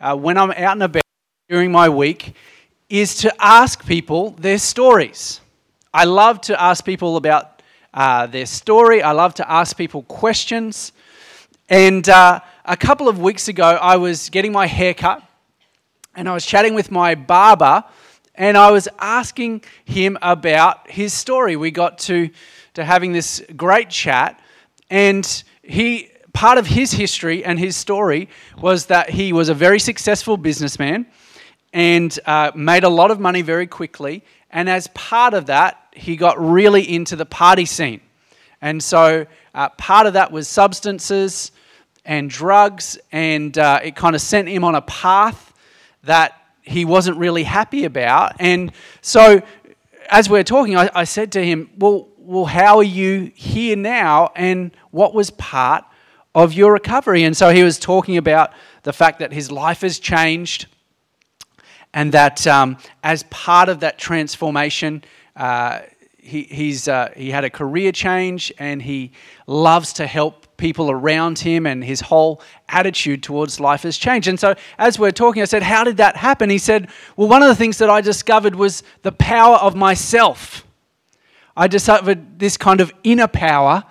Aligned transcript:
uh, 0.00 0.16
when 0.16 0.38
I'm 0.38 0.50
out 0.52 0.72
and 0.72 0.82
about 0.82 1.02
during 1.48 1.72
my 1.72 1.88
week 1.88 2.34
is 2.88 3.16
to 3.16 3.34
ask 3.38 3.84
people 3.84 4.30
their 4.32 4.58
stories. 4.58 5.40
I 5.92 6.04
love 6.04 6.40
to 6.42 6.60
ask 6.60 6.84
people 6.84 7.16
about 7.16 7.62
uh, 7.92 8.26
their 8.26 8.46
story. 8.46 9.02
I 9.02 9.12
love 9.12 9.34
to 9.34 9.50
ask 9.50 9.76
people 9.76 10.02
questions. 10.04 10.92
And 11.68 12.08
uh, 12.08 12.40
a 12.64 12.76
couple 12.76 13.08
of 13.08 13.18
weeks 13.18 13.48
ago, 13.48 13.64
I 13.64 13.96
was 13.96 14.30
getting 14.30 14.52
my 14.52 14.66
hair 14.66 14.94
cut 14.94 15.22
and 16.14 16.28
I 16.28 16.34
was 16.34 16.46
chatting 16.46 16.74
with 16.74 16.90
my 16.90 17.14
barber 17.14 17.84
and 18.34 18.56
I 18.56 18.70
was 18.70 18.88
asking 18.98 19.62
him 19.84 20.16
about 20.22 20.88
his 20.90 21.12
story. 21.12 21.56
We 21.56 21.70
got 21.70 21.98
to, 22.00 22.30
to 22.74 22.84
having 22.84 23.12
this 23.12 23.42
great 23.56 23.90
chat 23.90 24.40
and 24.90 25.42
he 25.62 26.10
part 26.32 26.58
of 26.58 26.66
his 26.66 26.92
history 26.92 27.44
and 27.44 27.58
his 27.58 27.76
story 27.76 28.28
was 28.60 28.86
that 28.86 29.10
he 29.10 29.32
was 29.32 29.48
a 29.48 29.54
very 29.54 29.78
successful 29.80 30.36
businessman 30.36 31.06
and 31.72 32.18
uh, 32.26 32.52
made 32.54 32.84
a 32.84 32.88
lot 32.88 33.10
of 33.10 33.20
money 33.20 33.42
very 33.42 33.66
quickly. 33.66 34.24
And 34.50 34.68
as 34.68 34.86
part 34.88 35.34
of 35.34 35.46
that, 35.46 35.82
he 35.92 36.16
got 36.16 36.40
really 36.40 36.82
into 36.82 37.16
the 37.16 37.26
party 37.26 37.64
scene. 37.64 38.00
And 38.60 38.82
so 38.82 39.26
uh, 39.54 39.68
part 39.70 40.06
of 40.06 40.14
that 40.14 40.32
was 40.32 40.48
substances 40.48 41.52
and 42.04 42.30
drugs, 42.30 42.98
and 43.12 43.56
uh, 43.58 43.80
it 43.84 43.94
kind 43.94 44.14
of 44.14 44.22
sent 44.22 44.48
him 44.48 44.64
on 44.64 44.74
a 44.74 44.80
path 44.82 45.52
that 46.04 46.40
he 46.62 46.84
wasn't 46.84 47.16
really 47.18 47.42
happy 47.42 47.84
about. 47.84 48.36
And 48.38 48.72
so, 49.02 49.42
as 50.10 50.30
we 50.30 50.38
are 50.38 50.44
talking, 50.44 50.76
I, 50.76 50.90
I 50.94 51.04
said 51.04 51.32
to 51.32 51.44
him, 51.44 51.70
Well, 51.76 52.08
well, 52.16 52.46
how 52.46 52.78
are 52.78 52.84
you 52.84 53.30
here 53.34 53.76
now? 53.76 54.30
And 54.34 54.70
what 54.90 55.14
was 55.14 55.30
part 55.30 55.84
of 56.38 56.52
your 56.52 56.72
recovery. 56.72 57.24
And 57.24 57.36
so 57.36 57.50
he 57.50 57.64
was 57.64 57.80
talking 57.80 58.16
about 58.16 58.52
the 58.84 58.92
fact 58.92 59.18
that 59.18 59.32
his 59.32 59.50
life 59.50 59.80
has 59.80 59.98
changed 59.98 60.66
and 61.92 62.12
that 62.12 62.46
um, 62.46 62.76
as 63.02 63.24
part 63.24 63.68
of 63.68 63.80
that 63.80 63.98
transformation, 63.98 65.02
uh, 65.34 65.80
he, 66.16 66.44
he's, 66.44 66.86
uh, 66.86 67.10
he 67.16 67.30
had 67.30 67.42
a 67.42 67.50
career 67.50 67.90
change 67.90 68.52
and 68.56 68.80
he 68.80 69.10
loves 69.48 69.92
to 69.94 70.06
help 70.06 70.56
people 70.58 70.92
around 70.92 71.40
him 71.40 71.66
and 71.66 71.82
his 71.82 72.00
whole 72.00 72.40
attitude 72.68 73.20
towards 73.24 73.58
life 73.58 73.82
has 73.82 73.96
changed. 73.96 74.28
And 74.28 74.38
so 74.38 74.54
as 74.78 74.96
we're 74.96 75.10
talking, 75.10 75.42
I 75.42 75.46
said, 75.46 75.64
How 75.64 75.82
did 75.82 75.96
that 75.96 76.16
happen? 76.16 76.50
He 76.50 76.58
said, 76.58 76.88
Well, 77.16 77.26
one 77.26 77.42
of 77.42 77.48
the 77.48 77.56
things 77.56 77.78
that 77.78 77.90
I 77.90 78.00
discovered 78.00 78.54
was 78.54 78.84
the 79.02 79.12
power 79.12 79.56
of 79.56 79.74
myself. 79.74 80.64
I 81.56 81.66
discovered 81.66 82.38
this 82.38 82.56
kind 82.56 82.80
of 82.80 82.92
inner 83.02 83.26
power, 83.26 83.82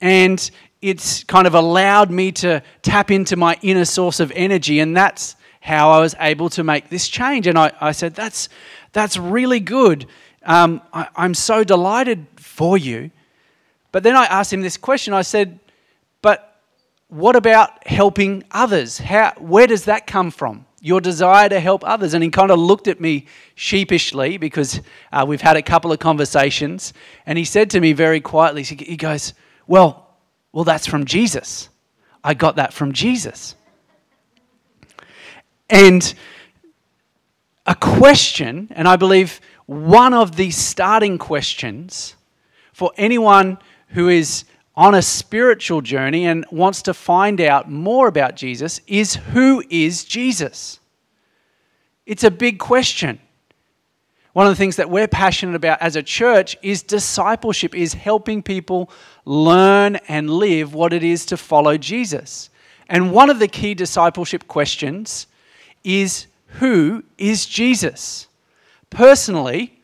and 0.00 0.50
it's 0.82 1.22
kind 1.24 1.46
of 1.46 1.54
allowed 1.54 2.10
me 2.10 2.32
to 2.32 2.62
tap 2.82 3.10
into 3.10 3.36
my 3.36 3.56
inner 3.62 3.84
source 3.84 4.20
of 4.20 4.32
energy, 4.34 4.80
and 4.80 4.96
that's 4.96 5.36
how 5.60 5.92
I 5.92 6.00
was 6.00 6.16
able 6.18 6.50
to 6.50 6.64
make 6.64 6.90
this 6.90 7.08
change. 7.08 7.46
And 7.46 7.56
I, 7.56 7.72
I 7.80 7.92
said, 7.92 8.14
That's, 8.14 8.48
that's 8.92 9.16
really 9.16 9.60
good. 9.60 10.06
Um, 10.44 10.82
I, 10.92 11.08
I'm 11.14 11.34
so 11.34 11.62
delighted 11.62 12.26
for 12.36 12.76
you. 12.76 13.12
But 13.92 14.02
then 14.02 14.16
I 14.16 14.24
asked 14.24 14.52
him 14.52 14.60
this 14.60 14.76
question 14.76 15.14
I 15.14 15.22
said, 15.22 15.60
But 16.20 16.60
what 17.08 17.36
about 17.36 17.86
helping 17.86 18.42
others? 18.50 18.98
How, 18.98 19.34
where 19.38 19.68
does 19.68 19.84
that 19.84 20.06
come 20.06 20.32
from? 20.32 20.66
Your 20.80 21.00
desire 21.00 21.48
to 21.48 21.60
help 21.60 21.84
others. 21.84 22.12
And 22.12 22.24
he 22.24 22.30
kind 22.30 22.50
of 22.50 22.58
looked 22.58 22.88
at 22.88 23.00
me 23.00 23.26
sheepishly 23.54 24.36
because 24.36 24.80
uh, 25.12 25.24
we've 25.28 25.40
had 25.40 25.56
a 25.56 25.62
couple 25.62 25.92
of 25.92 26.00
conversations. 26.00 26.92
And 27.24 27.38
he 27.38 27.44
said 27.44 27.70
to 27.70 27.80
me 27.80 27.92
very 27.92 28.20
quietly, 28.20 28.64
He 28.64 28.96
goes, 28.96 29.32
Well, 29.68 30.01
well, 30.52 30.64
that's 30.64 30.86
from 30.86 31.04
Jesus. 31.04 31.68
I 32.22 32.34
got 32.34 32.56
that 32.56 32.72
from 32.72 32.92
Jesus. 32.92 33.56
And 35.70 36.14
a 37.66 37.74
question, 37.74 38.68
and 38.72 38.86
I 38.86 38.96
believe 38.96 39.40
one 39.66 40.12
of 40.12 40.36
the 40.36 40.50
starting 40.50 41.18
questions 41.18 42.16
for 42.72 42.92
anyone 42.96 43.58
who 43.88 44.08
is 44.08 44.44
on 44.74 44.94
a 44.94 45.02
spiritual 45.02 45.80
journey 45.80 46.26
and 46.26 46.44
wants 46.50 46.82
to 46.82 46.94
find 46.94 47.40
out 47.40 47.70
more 47.70 48.08
about 48.08 48.36
Jesus 48.36 48.80
is 48.86 49.14
who 49.14 49.62
is 49.70 50.04
Jesus? 50.04 50.80
It's 52.06 52.24
a 52.24 52.30
big 52.30 52.58
question. 52.58 53.20
One 54.32 54.46
of 54.46 54.52
the 54.52 54.56
things 54.56 54.76
that 54.76 54.88
we're 54.88 55.08
passionate 55.08 55.54
about 55.54 55.82
as 55.82 55.94
a 55.94 56.02
church 56.02 56.56
is 56.62 56.82
discipleship, 56.82 57.74
is 57.74 57.92
helping 57.92 58.42
people 58.42 58.90
learn 59.24 59.96
and 60.08 60.28
live 60.30 60.74
what 60.74 60.92
it 60.92 61.02
is 61.02 61.24
to 61.26 61.36
follow 61.36 61.76
Jesus. 61.76 62.50
And 62.88 63.12
one 63.12 63.30
of 63.30 63.38
the 63.38 63.48
key 63.48 63.74
discipleship 63.74 64.48
questions 64.48 65.26
is 65.84 66.26
who 66.58 67.04
is 67.18 67.46
Jesus? 67.46 68.26
Personally, 68.90 69.80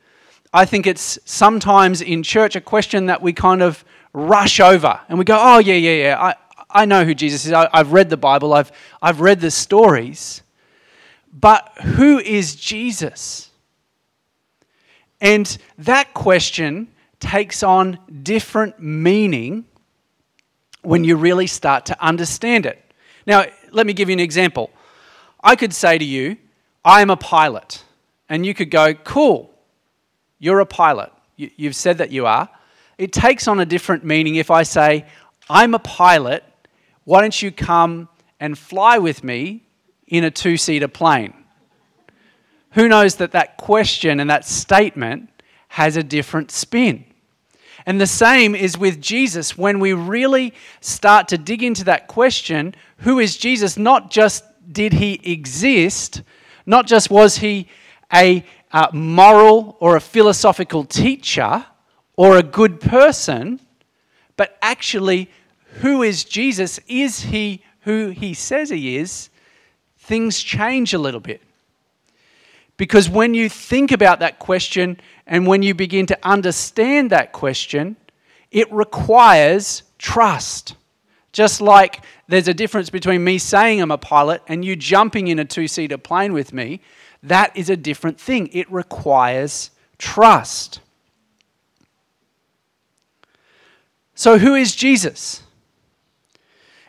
I 0.52 0.64
think 0.64 0.86
it's 0.86 1.18
sometimes 1.24 2.00
in 2.00 2.22
church 2.22 2.56
a 2.56 2.60
question 2.60 3.06
that 3.06 3.22
we 3.22 3.32
kind 3.32 3.62
of 3.62 3.84
rush 4.12 4.60
over 4.60 5.00
and 5.08 5.18
we 5.18 5.24
go, 5.24 5.38
oh, 5.40 5.58
yeah, 5.58 5.74
yeah, 5.74 6.08
yeah, 6.08 6.20
I, 6.20 6.34
I 6.70 6.84
know 6.84 7.04
who 7.04 7.14
Jesus 7.14 7.46
is. 7.46 7.52
I, 7.52 7.68
have 7.72 7.92
read 7.92 8.10
the 8.10 8.16
Bible, 8.16 8.52
I've, 8.52 8.72
I've 9.00 9.20
read 9.20 9.40
the 9.40 9.50
stories. 9.50 10.42
But 11.32 11.72
who 11.82 12.18
is 12.18 12.56
Jesus? 12.56 13.50
And 15.20 15.58
that 15.78 16.14
question 16.14 16.88
takes 17.20 17.62
on 17.62 17.98
different 18.22 18.80
meaning 18.80 19.64
when 20.82 21.04
you 21.04 21.16
really 21.16 21.46
start 21.46 21.86
to 21.86 22.04
understand 22.04 22.66
it. 22.66 22.82
Now, 23.26 23.46
let 23.72 23.86
me 23.86 23.92
give 23.92 24.08
you 24.08 24.12
an 24.14 24.20
example. 24.20 24.70
I 25.42 25.56
could 25.56 25.74
say 25.74 25.98
to 25.98 26.04
you, 26.04 26.36
I 26.84 27.02
am 27.02 27.10
a 27.10 27.16
pilot. 27.16 27.82
And 28.28 28.44
you 28.44 28.54
could 28.54 28.70
go, 28.70 28.94
cool, 28.94 29.50
you're 30.38 30.60
a 30.60 30.66
pilot. 30.66 31.12
You've 31.36 31.76
said 31.76 31.98
that 31.98 32.10
you 32.10 32.26
are. 32.26 32.48
It 32.98 33.12
takes 33.12 33.46
on 33.48 33.60
a 33.60 33.66
different 33.66 34.04
meaning 34.04 34.36
if 34.36 34.50
I 34.50 34.64
say, 34.64 35.06
I'm 35.48 35.74
a 35.74 35.78
pilot. 35.78 36.44
Why 37.04 37.20
don't 37.20 37.40
you 37.40 37.50
come 37.50 38.08
and 38.40 38.58
fly 38.58 38.98
with 38.98 39.24
me 39.24 39.64
in 40.06 40.24
a 40.24 40.30
two 40.30 40.56
seater 40.56 40.88
plane? 40.88 41.32
who 42.72 42.88
knows 42.88 43.16
that 43.16 43.32
that 43.32 43.56
question 43.56 44.20
and 44.20 44.30
that 44.30 44.44
statement 44.44 45.30
has 45.68 45.96
a 45.96 46.02
different 46.02 46.50
spin? 46.50 47.04
And 47.88 47.98
the 47.98 48.06
same 48.06 48.54
is 48.54 48.76
with 48.76 49.00
Jesus. 49.00 49.56
When 49.56 49.80
we 49.80 49.94
really 49.94 50.52
start 50.82 51.26
to 51.28 51.38
dig 51.38 51.62
into 51.62 51.84
that 51.84 52.06
question, 52.06 52.74
who 52.98 53.18
is 53.18 53.38
Jesus? 53.38 53.78
Not 53.78 54.10
just 54.10 54.44
did 54.70 54.92
he 54.92 55.18
exist, 55.24 56.20
not 56.66 56.86
just 56.86 57.10
was 57.10 57.38
he 57.38 57.66
a 58.12 58.44
uh, 58.72 58.88
moral 58.92 59.78
or 59.80 59.96
a 59.96 60.02
philosophical 60.02 60.84
teacher 60.84 61.64
or 62.14 62.36
a 62.36 62.42
good 62.42 62.78
person, 62.78 63.58
but 64.36 64.58
actually, 64.60 65.30
who 65.80 66.02
is 66.02 66.24
Jesus? 66.24 66.78
Is 66.88 67.20
he 67.20 67.62
who 67.80 68.10
he 68.10 68.34
says 68.34 68.68
he 68.68 68.98
is? 68.98 69.30
Things 69.96 70.42
change 70.42 70.92
a 70.92 70.98
little 70.98 71.20
bit. 71.20 71.40
Because 72.78 73.10
when 73.10 73.34
you 73.34 73.50
think 73.50 73.92
about 73.92 74.20
that 74.20 74.38
question 74.38 74.98
and 75.26 75.46
when 75.46 75.62
you 75.62 75.74
begin 75.74 76.06
to 76.06 76.18
understand 76.22 77.10
that 77.10 77.32
question, 77.32 77.96
it 78.50 78.72
requires 78.72 79.82
trust. 79.98 80.74
Just 81.32 81.60
like 81.60 82.02
there's 82.28 82.48
a 82.48 82.54
difference 82.54 82.88
between 82.88 83.22
me 83.22 83.36
saying 83.36 83.82
I'm 83.82 83.90
a 83.90 83.98
pilot 83.98 84.42
and 84.48 84.64
you 84.64 84.76
jumping 84.76 85.28
in 85.28 85.38
a 85.38 85.44
two 85.44 85.68
seater 85.68 85.98
plane 85.98 86.32
with 86.32 86.52
me, 86.52 86.80
that 87.24 87.54
is 87.56 87.68
a 87.68 87.76
different 87.76 88.18
thing. 88.18 88.48
It 88.52 88.70
requires 88.72 89.70
trust. 89.98 90.80
So, 94.14 94.38
who 94.38 94.54
is 94.54 94.74
Jesus? 94.74 95.42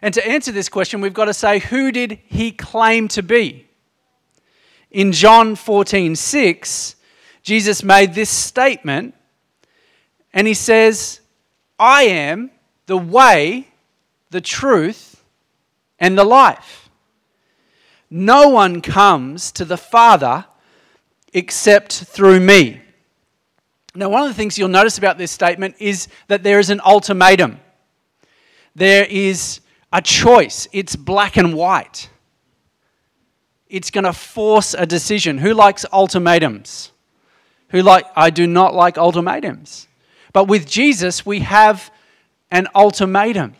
And 0.01 0.13
to 0.13 0.25
answer 0.25 0.51
this 0.51 0.69
question, 0.69 1.01
we've 1.01 1.13
got 1.13 1.25
to 1.25 1.33
say, 1.33 1.59
who 1.59 1.91
did 1.91 2.19
he 2.27 2.51
claim 2.51 3.07
to 3.09 3.23
be? 3.23 3.68
In 4.91 5.11
John 5.11 5.55
14, 5.55 6.15
6, 6.15 6.95
Jesus 7.43 7.83
made 7.83 8.13
this 8.13 8.29
statement, 8.29 9.13
and 10.33 10.47
he 10.47 10.53
says, 10.53 11.21
I 11.77 12.03
am 12.03 12.51
the 12.87 12.97
way, 12.97 13.67
the 14.31 14.41
truth, 14.41 15.23
and 15.99 16.17
the 16.17 16.23
life. 16.23 16.89
No 18.09 18.49
one 18.49 18.81
comes 18.81 19.51
to 19.53 19.65
the 19.65 19.77
Father 19.77 20.45
except 21.33 21.93
through 21.93 22.39
me. 22.39 22.81
Now, 23.93 24.09
one 24.09 24.23
of 24.23 24.29
the 24.29 24.33
things 24.33 24.57
you'll 24.57 24.69
notice 24.69 24.97
about 24.97 25.17
this 25.17 25.31
statement 25.31 25.75
is 25.79 26.07
that 26.27 26.43
there 26.43 26.59
is 26.59 26.69
an 26.69 26.81
ultimatum. 26.85 27.59
There 28.75 29.05
is 29.05 29.61
a 29.91 30.01
choice. 30.01 30.67
It's 30.71 30.95
black 30.95 31.37
and 31.37 31.53
white. 31.53 32.09
It's 33.69 33.91
going 33.91 34.03
to 34.03 34.13
force 34.13 34.73
a 34.73 34.85
decision. 34.85 35.37
Who 35.37 35.53
likes 35.53 35.85
ultimatums? 35.93 36.91
Who 37.69 37.81
like 37.81 38.05
I 38.15 38.31
do 38.31 38.47
not 38.47 38.73
like 38.73 38.97
ultimatums. 38.97 39.87
But 40.33 40.47
with 40.47 40.67
Jesus 40.67 41.25
we 41.25 41.39
have 41.39 41.91
an 42.51 42.67
ultimatum. 42.73 43.53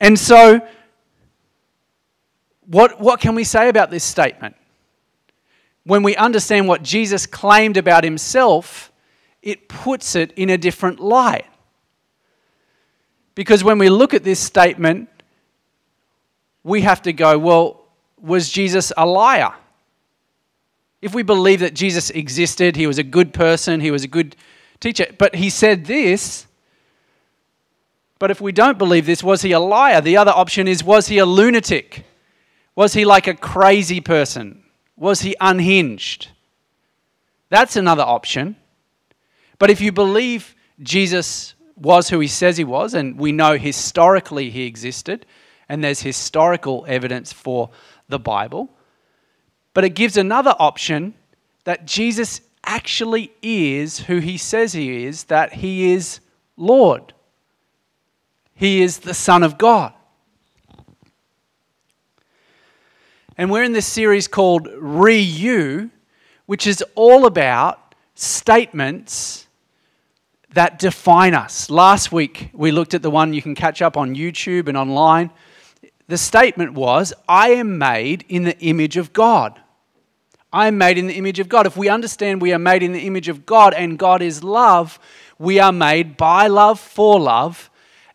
And 0.00 0.18
so 0.18 0.60
what, 2.66 3.00
what 3.00 3.20
can 3.20 3.34
we 3.34 3.44
say 3.44 3.68
about 3.68 3.90
this 3.90 4.04
statement? 4.04 4.56
When 5.84 6.02
we 6.02 6.16
understand 6.16 6.66
what 6.66 6.82
Jesus 6.82 7.26
claimed 7.26 7.76
about 7.76 8.04
himself, 8.04 8.90
it 9.42 9.68
puts 9.68 10.16
it 10.16 10.32
in 10.32 10.48
a 10.48 10.56
different 10.56 10.98
light. 10.98 11.44
Because 13.34 13.62
when 13.62 13.78
we 13.78 13.90
look 13.90 14.14
at 14.14 14.24
this 14.24 14.40
statement, 14.40 15.10
we 16.62 16.80
have 16.82 17.02
to 17.02 17.12
go, 17.12 17.38
well, 17.38 17.83
was 18.24 18.48
Jesus 18.48 18.92
a 18.96 19.06
liar? 19.06 19.52
If 21.02 21.14
we 21.14 21.22
believe 21.22 21.60
that 21.60 21.74
Jesus 21.74 22.08
existed, 22.10 22.76
he 22.76 22.86
was 22.86 22.98
a 22.98 23.02
good 23.02 23.34
person, 23.34 23.80
he 23.80 23.90
was 23.90 24.04
a 24.04 24.08
good 24.08 24.34
teacher, 24.80 25.06
but 25.18 25.34
he 25.34 25.50
said 25.50 25.84
this, 25.84 26.46
but 28.18 28.30
if 28.30 28.40
we 28.40 28.52
don't 28.52 28.78
believe 28.78 29.04
this, 29.04 29.22
was 29.22 29.42
he 29.42 29.52
a 29.52 29.60
liar? 29.60 30.00
The 30.00 30.16
other 30.16 30.30
option 30.30 30.66
is, 30.66 30.82
was 30.82 31.08
he 31.08 31.18
a 31.18 31.26
lunatic? 31.26 32.06
Was 32.74 32.94
he 32.94 33.04
like 33.04 33.26
a 33.26 33.34
crazy 33.34 34.00
person? 34.00 34.62
Was 34.96 35.20
he 35.20 35.36
unhinged? 35.40 36.28
That's 37.50 37.76
another 37.76 38.02
option. 38.02 38.56
But 39.58 39.70
if 39.70 39.80
you 39.80 39.92
believe 39.92 40.56
Jesus 40.82 41.54
was 41.76 42.08
who 42.08 42.20
he 42.20 42.28
says 42.28 42.56
he 42.56 42.64
was, 42.64 42.94
and 42.94 43.18
we 43.18 43.32
know 43.32 43.58
historically 43.58 44.48
he 44.48 44.64
existed, 44.64 45.26
and 45.68 45.82
there's 45.82 46.00
historical 46.00 46.84
evidence 46.88 47.32
for 47.32 47.70
the 48.08 48.18
Bible, 48.18 48.70
but 49.72 49.84
it 49.84 49.90
gives 49.90 50.16
another 50.16 50.54
option 50.58 51.14
that 51.64 51.86
Jesus 51.86 52.40
actually 52.64 53.32
is 53.42 54.00
who 54.00 54.18
he 54.18 54.38
says 54.38 54.72
he 54.72 55.04
is, 55.04 55.24
that 55.24 55.54
he 55.54 55.92
is 55.92 56.20
Lord. 56.56 57.12
He 58.54 58.82
is 58.82 58.98
the 58.98 59.14
Son 59.14 59.42
of 59.42 59.58
God. 59.58 59.92
And 63.36 63.50
we're 63.50 63.64
in 63.64 63.72
this 63.72 63.86
series 63.86 64.28
called 64.28 64.68
Re 64.76 65.18
You, 65.18 65.90
which 66.46 66.66
is 66.66 66.84
all 66.94 67.26
about 67.26 67.94
statements 68.14 69.48
that 70.52 70.78
define 70.78 71.34
us. 71.34 71.68
Last 71.68 72.12
week, 72.12 72.50
we 72.52 72.70
looked 72.70 72.94
at 72.94 73.02
the 73.02 73.10
one 73.10 73.34
you 73.34 73.42
can 73.42 73.56
catch 73.56 73.82
up 73.82 73.96
on 73.96 74.14
YouTube 74.14 74.68
and 74.68 74.76
online. 74.76 75.30
The 76.06 76.18
statement 76.18 76.74
was, 76.74 77.12
I 77.28 77.50
am 77.50 77.78
made 77.78 78.24
in 78.28 78.44
the 78.44 78.58
image 78.58 78.96
of 78.96 79.12
God. 79.12 79.60
I 80.52 80.68
am 80.68 80.78
made 80.78 80.98
in 80.98 81.06
the 81.06 81.14
image 81.14 81.40
of 81.40 81.48
God. 81.48 81.66
If 81.66 81.76
we 81.76 81.88
understand 81.88 82.40
we 82.40 82.52
are 82.52 82.58
made 82.58 82.82
in 82.82 82.92
the 82.92 83.06
image 83.06 83.28
of 83.28 83.44
God 83.46 83.74
and 83.74 83.98
God 83.98 84.22
is 84.22 84.44
love, 84.44 84.98
we 85.38 85.58
are 85.58 85.72
made 85.72 86.16
by 86.16 86.46
love, 86.46 86.78
for 86.78 87.18
love, 87.18 87.70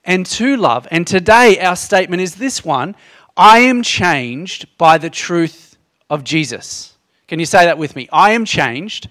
and 0.05 0.25
to 0.25 0.55
love. 0.55 0.87
And 0.91 1.05
today, 1.05 1.59
our 1.59 1.75
statement 1.75 2.21
is 2.21 2.35
this 2.35 2.63
one 2.63 2.95
I 3.35 3.59
am 3.59 3.83
changed 3.83 4.77
by 4.77 4.97
the 4.97 5.09
truth 5.09 5.77
of 6.09 6.23
Jesus. 6.23 6.97
Can 7.27 7.39
you 7.39 7.45
say 7.45 7.65
that 7.65 7.77
with 7.77 7.95
me? 7.95 8.07
I 8.11 8.31
am 8.31 8.45
changed 8.45 9.09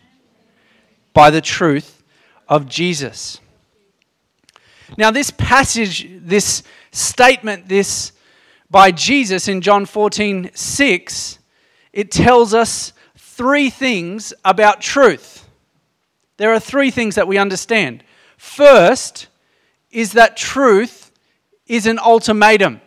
by 1.12 1.30
the 1.30 1.40
truth 1.40 2.02
of 2.48 2.69
Jesus. 2.69 3.40
Now, 4.96 5.10
this 5.10 5.30
passage, 5.30 6.08
this 6.10 6.62
statement, 6.92 7.69
this 7.69 8.12
by 8.70 8.90
Jesus 8.90 9.48
in 9.48 9.60
John 9.60 9.86
14 9.86 10.50
6, 10.54 11.38
it 11.92 12.10
tells 12.10 12.54
us 12.54 12.92
three 13.16 13.70
things 13.70 14.32
about 14.44 14.80
truth. 14.80 15.48
There 16.36 16.52
are 16.52 16.60
three 16.60 16.90
things 16.90 17.14
that 17.16 17.26
we 17.26 17.38
understand. 17.38 18.04
First 18.36 19.28
is 19.90 20.12
that 20.12 20.36
truth 20.36 21.10
is 21.66 21.86
an 21.86 21.98
ultimatum. 21.98 22.80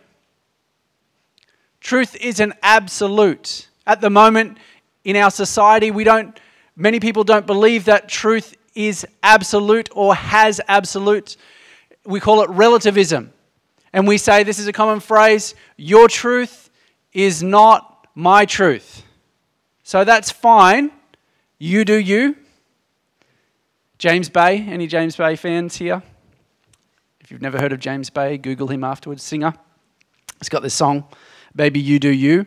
Truth 1.80 2.16
is 2.16 2.40
an 2.40 2.54
absolute. 2.62 3.68
At 3.86 4.00
the 4.00 4.10
moment 4.10 4.58
in 5.04 5.16
our 5.16 5.30
society, 5.30 5.90
we 5.90 6.04
don't, 6.04 6.38
many 6.76 7.00
people 7.00 7.24
don't 7.24 7.46
believe 7.46 7.86
that 7.86 8.08
truth 8.08 8.56
is 8.74 9.06
absolute 9.22 9.90
or 9.92 10.14
has 10.14 10.60
absolute. 10.68 11.36
We 12.04 12.20
call 12.20 12.42
it 12.42 12.50
relativism. 12.50 13.32
And 13.92 14.08
we 14.08 14.18
say, 14.18 14.42
this 14.42 14.58
is 14.58 14.66
a 14.66 14.72
common 14.72 15.00
phrase, 15.00 15.54
your 15.76 16.08
truth 16.08 16.70
is 17.12 17.42
not 17.42 18.06
my 18.14 18.44
truth. 18.46 19.04
So 19.82 20.04
that's 20.04 20.30
fine. 20.30 20.90
You 21.58 21.84
do 21.84 21.96
you. 21.96 22.36
James 23.98 24.28
Bay, 24.28 24.58
any 24.58 24.86
James 24.86 25.16
Bay 25.16 25.36
fans 25.36 25.76
here? 25.76 26.02
If 27.20 27.30
you've 27.30 27.42
never 27.42 27.60
heard 27.60 27.72
of 27.72 27.80
James 27.80 28.10
Bay, 28.10 28.38
Google 28.38 28.68
him 28.68 28.82
afterwards. 28.82 29.22
Singer. 29.22 29.54
He's 30.40 30.48
got 30.48 30.62
this 30.62 30.74
song. 30.74 31.04
Baby, 31.54 31.80
you 31.80 31.98
do 31.98 32.08
you, 32.08 32.46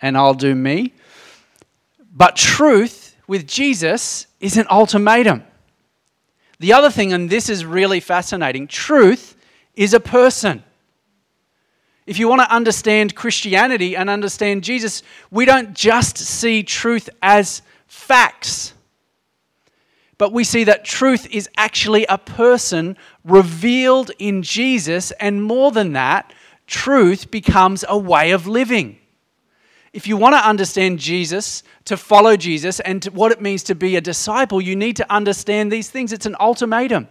and 0.00 0.16
I'll 0.16 0.34
do 0.34 0.54
me. 0.54 0.94
But 2.12 2.34
truth 2.34 3.16
with 3.26 3.46
Jesus 3.46 4.26
is 4.40 4.56
an 4.56 4.66
ultimatum. 4.70 5.44
The 6.58 6.72
other 6.72 6.90
thing, 6.90 7.12
and 7.12 7.30
this 7.30 7.48
is 7.48 7.64
really 7.64 8.00
fascinating 8.00 8.66
truth 8.66 9.31
is 9.74 9.94
a 9.94 10.00
person. 10.00 10.62
If 12.06 12.18
you 12.18 12.28
want 12.28 12.42
to 12.42 12.52
understand 12.52 13.14
Christianity 13.14 13.96
and 13.96 14.10
understand 14.10 14.64
Jesus, 14.64 15.02
we 15.30 15.44
don't 15.44 15.74
just 15.74 16.18
see 16.18 16.62
truth 16.62 17.08
as 17.22 17.62
facts, 17.86 18.74
but 20.18 20.32
we 20.32 20.44
see 20.44 20.64
that 20.64 20.84
truth 20.84 21.26
is 21.30 21.48
actually 21.56 22.04
a 22.06 22.18
person 22.18 22.96
revealed 23.24 24.10
in 24.18 24.42
Jesus, 24.42 25.10
and 25.12 25.42
more 25.42 25.70
than 25.70 25.92
that, 25.92 26.32
truth 26.66 27.30
becomes 27.30 27.84
a 27.88 27.98
way 27.98 28.32
of 28.32 28.46
living. 28.46 28.98
If 29.92 30.06
you 30.06 30.16
want 30.16 30.34
to 30.34 30.48
understand 30.48 30.98
Jesus, 30.98 31.62
to 31.84 31.96
follow 31.96 32.36
Jesus, 32.36 32.80
and 32.80 33.04
what 33.06 33.30
it 33.30 33.40
means 33.40 33.62
to 33.64 33.74
be 33.74 33.94
a 33.96 34.00
disciple, 34.00 34.60
you 34.60 34.74
need 34.74 34.96
to 34.96 35.12
understand 35.12 35.70
these 35.70 35.90
things. 35.90 36.12
It's 36.12 36.26
an 36.26 36.36
ultimatum. 36.40 37.08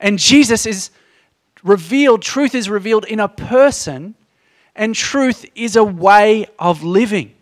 And 0.00 0.18
Jesus 0.18 0.66
is 0.66 0.90
revealed, 1.62 2.22
truth 2.22 2.54
is 2.54 2.68
revealed 2.68 3.04
in 3.04 3.20
a 3.20 3.28
person, 3.28 4.14
and 4.74 4.94
truth 4.94 5.44
is 5.54 5.76
a 5.76 5.84
way 5.84 6.46
of 6.58 6.82
living. 6.82 7.34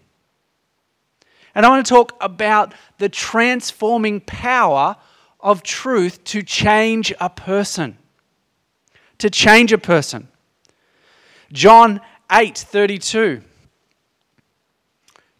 And 1.55 1.65
I 1.65 1.71
want 1.71 1.87
to 1.87 1.91
talk 1.91 2.17
about 2.21 2.75
the 2.99 3.09
transforming 3.09 4.21
power 4.21 4.97
of 5.41 5.63
truth 5.63 6.23
to 6.25 6.43
change 6.43 7.13
a 7.21 7.31
person. 7.31 7.97
To 9.19 9.31
change 9.31 9.73
a 9.73 9.79
person. 9.79 10.29
John 11.53 12.01
8 12.31 12.59
32. 12.59 13.43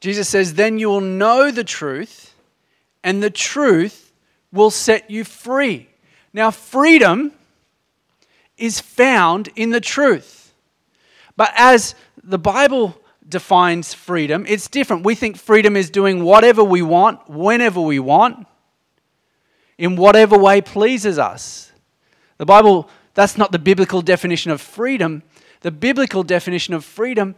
Jesus 0.01 0.29
says, 0.29 0.55
Then 0.55 0.79
you 0.79 0.89
will 0.89 1.01
know 1.01 1.51
the 1.51 1.65
truth, 1.65 2.35
and 3.03 3.23
the 3.23 3.31
truth 3.31 4.13
will 4.53 4.71
set 4.71 5.11
you 5.11 5.25
free. 5.25 5.89
Now, 6.33 6.51
freedom 6.51 7.33
is 8.59 8.81
found 8.81 9.49
in 9.57 9.71
the 9.71 9.81
truth. 9.81 10.55
But 11.37 11.53
as 11.55 11.95
the 12.23 12.39
Bible 12.39 12.99
defines 13.29 13.93
freedom, 13.93 14.45
it's 14.49 14.69
different. 14.69 15.05
We 15.05 15.15
think 15.15 15.37
freedom 15.37 15.77
is 15.77 15.91
doing 15.91 16.25
whatever 16.25 16.65
we 16.65 16.83
want, 16.83 17.29
whenever 17.29 17.81
we 17.81 17.99
want, 17.99 18.47
in 19.79 19.97
whatever 19.97 20.39
way 20.39 20.61
pleases 20.61 21.19
us. 21.19 21.73
The 22.39 22.47
Bible, 22.47 22.89
that's 23.15 23.37
not 23.37 23.53
the 23.53 23.59
biblical 23.59 24.01
definition 24.01 24.51
of 24.51 24.61
freedom. 24.61 25.23
The 25.61 25.71
biblical 25.71 26.23
definition 26.23 26.75
of 26.75 26.85
freedom 26.85 27.35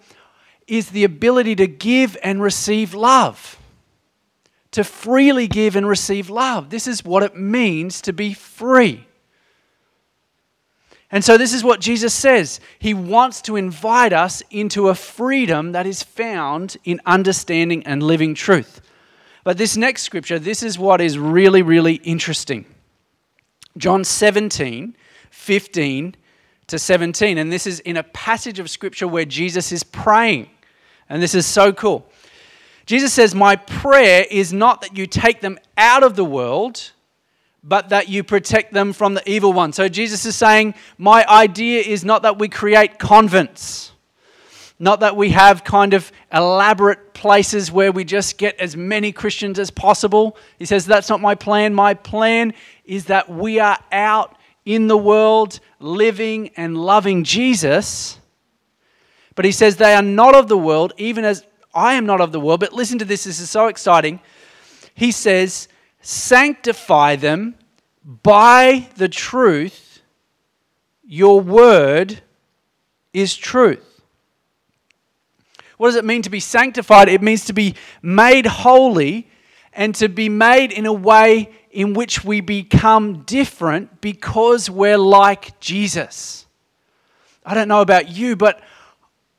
is 0.66 0.90
the 0.90 1.04
ability 1.04 1.56
to 1.56 1.66
give 1.66 2.16
and 2.22 2.42
receive 2.42 2.94
love. 2.94 3.58
To 4.72 4.84
freely 4.84 5.48
give 5.48 5.74
and 5.74 5.88
receive 5.88 6.28
love. 6.28 6.70
This 6.70 6.86
is 6.86 7.04
what 7.04 7.22
it 7.22 7.34
means 7.36 8.00
to 8.02 8.12
be 8.12 8.34
free. 8.34 9.07
And 11.10 11.24
so, 11.24 11.38
this 11.38 11.54
is 11.54 11.64
what 11.64 11.80
Jesus 11.80 12.12
says. 12.12 12.60
He 12.78 12.92
wants 12.92 13.40
to 13.42 13.56
invite 13.56 14.12
us 14.12 14.42
into 14.50 14.88
a 14.88 14.94
freedom 14.94 15.72
that 15.72 15.86
is 15.86 16.02
found 16.02 16.76
in 16.84 17.00
understanding 17.06 17.82
and 17.86 18.02
living 18.02 18.34
truth. 18.34 18.82
But 19.42 19.56
this 19.56 19.76
next 19.76 20.02
scripture, 20.02 20.38
this 20.38 20.62
is 20.62 20.78
what 20.78 21.00
is 21.00 21.18
really, 21.18 21.62
really 21.62 21.94
interesting. 21.94 22.66
John 23.78 24.04
17, 24.04 24.94
15 25.30 26.14
to 26.66 26.78
17. 26.78 27.38
And 27.38 27.50
this 27.50 27.66
is 27.66 27.80
in 27.80 27.96
a 27.96 28.02
passage 28.02 28.58
of 28.58 28.68
scripture 28.68 29.08
where 29.08 29.24
Jesus 29.24 29.72
is 29.72 29.82
praying. 29.82 30.50
And 31.08 31.22
this 31.22 31.34
is 31.34 31.46
so 31.46 31.72
cool. 31.72 32.06
Jesus 32.84 33.12
says, 33.12 33.34
My 33.34 33.56
prayer 33.56 34.26
is 34.30 34.52
not 34.52 34.82
that 34.82 34.96
you 34.96 35.06
take 35.06 35.40
them 35.40 35.58
out 35.76 36.02
of 36.02 36.16
the 36.16 36.24
world, 36.24 36.92
but 37.68 37.90
that 37.90 38.08
you 38.08 38.24
protect 38.24 38.72
them 38.72 38.94
from 38.94 39.12
the 39.12 39.30
evil 39.30 39.52
one. 39.52 39.72
So 39.72 39.88
Jesus 39.88 40.24
is 40.24 40.34
saying, 40.34 40.74
My 40.96 41.24
idea 41.28 41.82
is 41.82 42.04
not 42.04 42.22
that 42.22 42.38
we 42.38 42.48
create 42.48 42.98
convents, 42.98 43.92
not 44.78 45.00
that 45.00 45.16
we 45.16 45.30
have 45.30 45.64
kind 45.64 45.92
of 45.92 46.10
elaborate 46.32 47.12
places 47.12 47.70
where 47.70 47.92
we 47.92 48.04
just 48.04 48.38
get 48.38 48.58
as 48.58 48.76
many 48.76 49.12
Christians 49.12 49.58
as 49.58 49.70
possible. 49.70 50.36
He 50.58 50.64
says, 50.64 50.86
That's 50.86 51.10
not 51.10 51.20
my 51.20 51.34
plan. 51.34 51.74
My 51.74 51.92
plan 51.92 52.54
is 52.86 53.04
that 53.06 53.28
we 53.28 53.58
are 53.58 53.78
out 53.92 54.36
in 54.64 54.86
the 54.86 54.96
world 54.96 55.60
living 55.78 56.50
and 56.56 56.76
loving 56.76 57.22
Jesus. 57.22 58.18
But 59.34 59.44
he 59.44 59.52
says, 59.52 59.76
They 59.76 59.94
are 59.94 60.02
not 60.02 60.34
of 60.34 60.48
the 60.48 60.58
world, 60.58 60.94
even 60.96 61.26
as 61.26 61.44
I 61.74 61.94
am 61.94 62.06
not 62.06 62.22
of 62.22 62.32
the 62.32 62.40
world. 62.40 62.60
But 62.60 62.72
listen 62.72 62.98
to 62.98 63.04
this, 63.04 63.24
this 63.24 63.40
is 63.40 63.50
so 63.50 63.66
exciting. 63.66 64.20
He 64.94 65.12
says, 65.12 65.68
Sanctify 66.00 67.16
them 67.16 67.56
by 68.08 68.88
the 68.96 69.08
truth. 69.08 70.00
Your 71.04 71.40
word 71.40 72.20
is 73.12 73.36
truth. 73.36 73.84
What 75.76 75.88
does 75.88 75.96
it 75.96 76.04
mean 76.04 76.22
to 76.22 76.30
be 76.30 76.40
sanctified? 76.40 77.08
It 77.08 77.22
means 77.22 77.44
to 77.44 77.52
be 77.52 77.74
made 78.02 78.46
holy 78.46 79.28
and 79.72 79.94
to 79.96 80.08
be 80.08 80.28
made 80.28 80.72
in 80.72 80.86
a 80.86 80.92
way 80.92 81.50
in 81.70 81.92
which 81.92 82.24
we 82.24 82.40
become 82.40 83.22
different 83.22 84.00
because 84.00 84.68
we're 84.68 84.98
like 84.98 85.60
Jesus. 85.60 86.46
I 87.44 87.54
don't 87.54 87.68
know 87.68 87.82
about 87.82 88.08
you, 88.08 88.36
but 88.36 88.60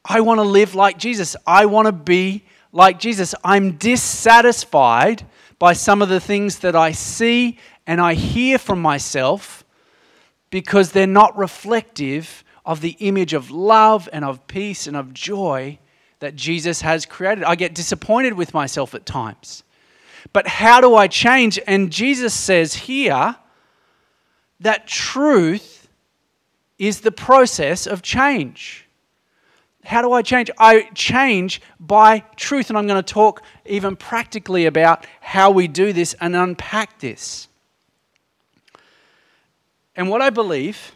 I 0.06 0.22
want 0.22 0.38
to 0.38 0.44
live 0.44 0.76
like 0.76 0.98
Jesus. 0.98 1.36
I 1.46 1.66
want 1.66 1.88
to 1.88 1.92
be 1.92 2.46
like 2.72 3.00
Jesus. 3.00 3.36
I'm 3.44 3.74
dissatisfied 3.74 5.26
by 5.58 5.74
some 5.74 6.02
of 6.02 6.08
the 6.08 6.22
things 6.22 6.60
that 6.60 6.76
I 6.76 6.94
see 6.94 7.58
and 7.90 8.00
I 8.00 8.14
hear 8.14 8.60
from 8.60 8.84
myself 8.84 9.66
because 10.52 10.92
they're 10.92 11.08
not 11.08 11.36
reflective 11.36 12.44
of 12.64 12.82
the 12.82 12.96
image 13.00 13.34
of 13.34 13.50
love 13.50 14.08
and 14.14 14.24
of 14.24 14.46
peace 14.46 14.86
and 14.86 14.96
of 14.96 15.12
joy 15.12 15.80
that 16.20 16.36
Jesus 16.36 16.82
has 16.82 17.08
created. 17.08 17.44
I 17.44 17.56
get 17.56 17.74
disappointed 17.74 18.34
with 18.34 18.54
myself 18.54 18.94
at 18.94 19.08
times. 19.08 19.64
But 20.34 20.48
how 20.48 20.82
do 20.82 20.94
I 20.94 21.08
change? 21.08 21.58
And 21.66 21.92
Jesus 21.92 22.32
says 22.32 22.76
here 22.76 23.36
that 24.60 24.86
truth 24.86 25.90
is 26.78 27.02
the 27.02 27.12
process 27.12 27.88
of 27.88 28.04
change. 28.04 28.86
How 29.84 30.04
do 30.04 30.12
I 30.12 30.22
change? 30.22 30.52
I 30.60 30.92
change 30.94 31.60
by 31.80 32.20
truth. 32.36 32.70
And 32.70 32.78
I'm 32.78 32.86
going 32.86 33.04
to 33.04 33.14
talk 33.14 33.42
even 33.66 33.96
practically 33.96 34.68
about 34.68 35.08
how 35.22 35.50
we 35.50 35.68
do 35.68 35.92
this 35.92 36.14
and 36.22 36.36
unpack 36.36 37.00
this. 37.00 37.49
And 40.00 40.08
what 40.08 40.22
I 40.22 40.30
believe 40.30 40.94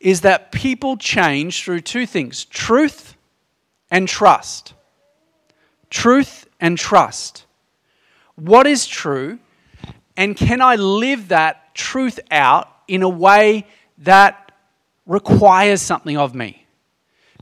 is 0.00 0.22
that 0.22 0.50
people 0.50 0.96
change 0.96 1.62
through 1.62 1.82
two 1.82 2.04
things 2.04 2.44
truth 2.46 3.14
and 3.92 4.08
trust. 4.08 4.74
Truth 5.88 6.48
and 6.58 6.76
trust. 6.76 7.46
What 8.34 8.66
is 8.66 8.88
true? 8.88 9.38
And 10.16 10.36
can 10.36 10.60
I 10.60 10.74
live 10.74 11.28
that 11.28 11.76
truth 11.76 12.18
out 12.32 12.68
in 12.88 13.04
a 13.04 13.08
way 13.08 13.68
that 13.98 14.50
requires 15.06 15.80
something 15.80 16.16
of 16.16 16.34
me? 16.34 16.66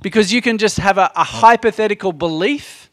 Because 0.03 0.31
you 0.31 0.43
can 0.43 0.59
just 0.59 0.77
have 0.77 0.99
a, 0.99 1.11
a 1.17 1.25
hypothetical 1.25 2.13
belief, 2.13 2.91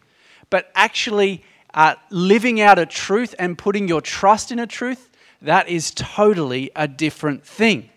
but 0.49 0.71
actually 0.73 1.43
uh, 1.73 1.95
living 2.11 2.61
out 2.61 2.79
a 2.79 2.85
truth 2.85 3.35
and 3.37 3.57
putting 3.57 3.89
your 3.89 3.99
trust 3.99 4.53
in 4.53 4.59
a 4.59 4.67
truth, 4.67 5.08
that 5.41 5.69
is 5.69 5.91
totally 5.91 6.71
a 6.75 6.87
different 6.87 7.45
thing. 7.45 7.89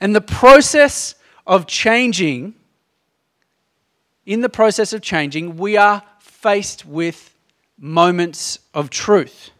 And 0.00 0.14
the 0.14 0.20
process 0.20 1.14
of 1.46 1.66
changing, 1.66 2.54
in 4.26 4.40
the 4.40 4.48
process 4.48 4.92
of 4.92 5.02
changing, 5.02 5.56
we 5.56 5.76
are 5.76 6.02
faced 6.18 6.84
with 6.84 7.34
moments 7.78 8.58
of 8.74 8.90
truth. 8.90 9.50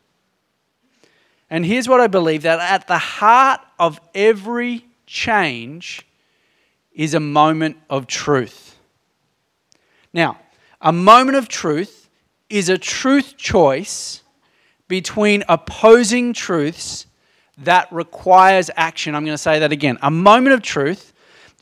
And 1.50 1.64
here's 1.64 1.88
what 1.88 2.00
I 2.00 2.08
believe 2.08 2.42
that 2.42 2.60
at 2.60 2.86
the 2.86 2.98
heart 2.98 3.60
of 3.78 4.00
every 4.14 4.84
change 5.06 6.06
is 6.92 7.14
a 7.14 7.20
moment 7.20 7.76
of 7.88 8.06
truth. 8.06 8.76
Now, 10.12 10.38
a 10.80 10.92
moment 10.92 11.36
of 11.36 11.48
truth 11.48 12.10
is 12.50 12.68
a 12.68 12.78
truth 12.78 13.36
choice 13.36 14.22
between 14.88 15.44
opposing 15.48 16.32
truths 16.32 17.06
that 17.58 17.92
requires 17.92 18.70
action. 18.76 19.14
I'm 19.14 19.24
going 19.24 19.34
to 19.34 19.38
say 19.38 19.58
that 19.60 19.72
again. 19.72 19.98
A 20.02 20.10
moment 20.10 20.54
of 20.54 20.62
truth 20.62 21.12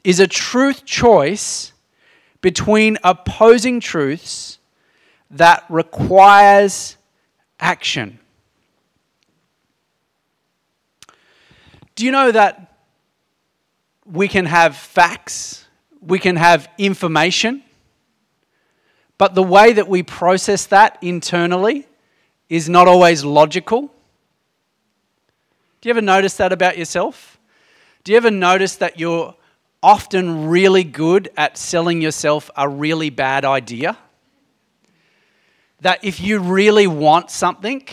is 0.05 0.21
a 0.21 0.27
truth 0.27 0.85
choice 0.85 1.73
between 2.41 2.97
opposing 3.03 3.81
truths 3.81 4.59
that 5.31 5.65
requires 5.69 6.97
action. 7.59 8.21
Do 11.97 12.05
you 12.05 12.13
know 12.13 12.31
that 12.31 12.75
we 14.05 14.29
can 14.29 14.45
have 14.45 14.77
facts, 14.77 15.67
we 16.01 16.19
can 16.19 16.37
have 16.37 16.69
information, 16.79 17.65
but 19.19 19.35
the 19.35 19.43
way 19.43 19.73
that 19.73 19.89
we 19.89 20.03
process 20.03 20.67
that 20.67 20.99
internally 21.01 21.87
is 22.49 22.69
not 22.69 22.89
always 22.89 23.25
logical? 23.25 23.83
Do 25.81 25.89
you 25.89 25.91
ever 25.91 26.03
notice 26.03 26.37
that 26.37 26.53
about 26.53 26.79
yourself? 26.79 27.39
Do 28.05 28.13
you 28.13 28.19
ever 28.19 28.31
notice 28.31 28.77
that 28.77 28.99
you're 28.99 29.35
often 29.83 30.49
really 30.49 30.85
good 30.85 31.29
at 31.37 31.59
selling 31.59 32.01
yourself 32.01 32.51
a 32.57 32.69
really 32.69 33.11
bad 33.11 33.45
idea? 33.45 33.97
that 35.81 36.03
if 36.05 36.21
you 36.21 36.39
really 36.39 36.87
want 36.87 37.31
something, 37.31 37.87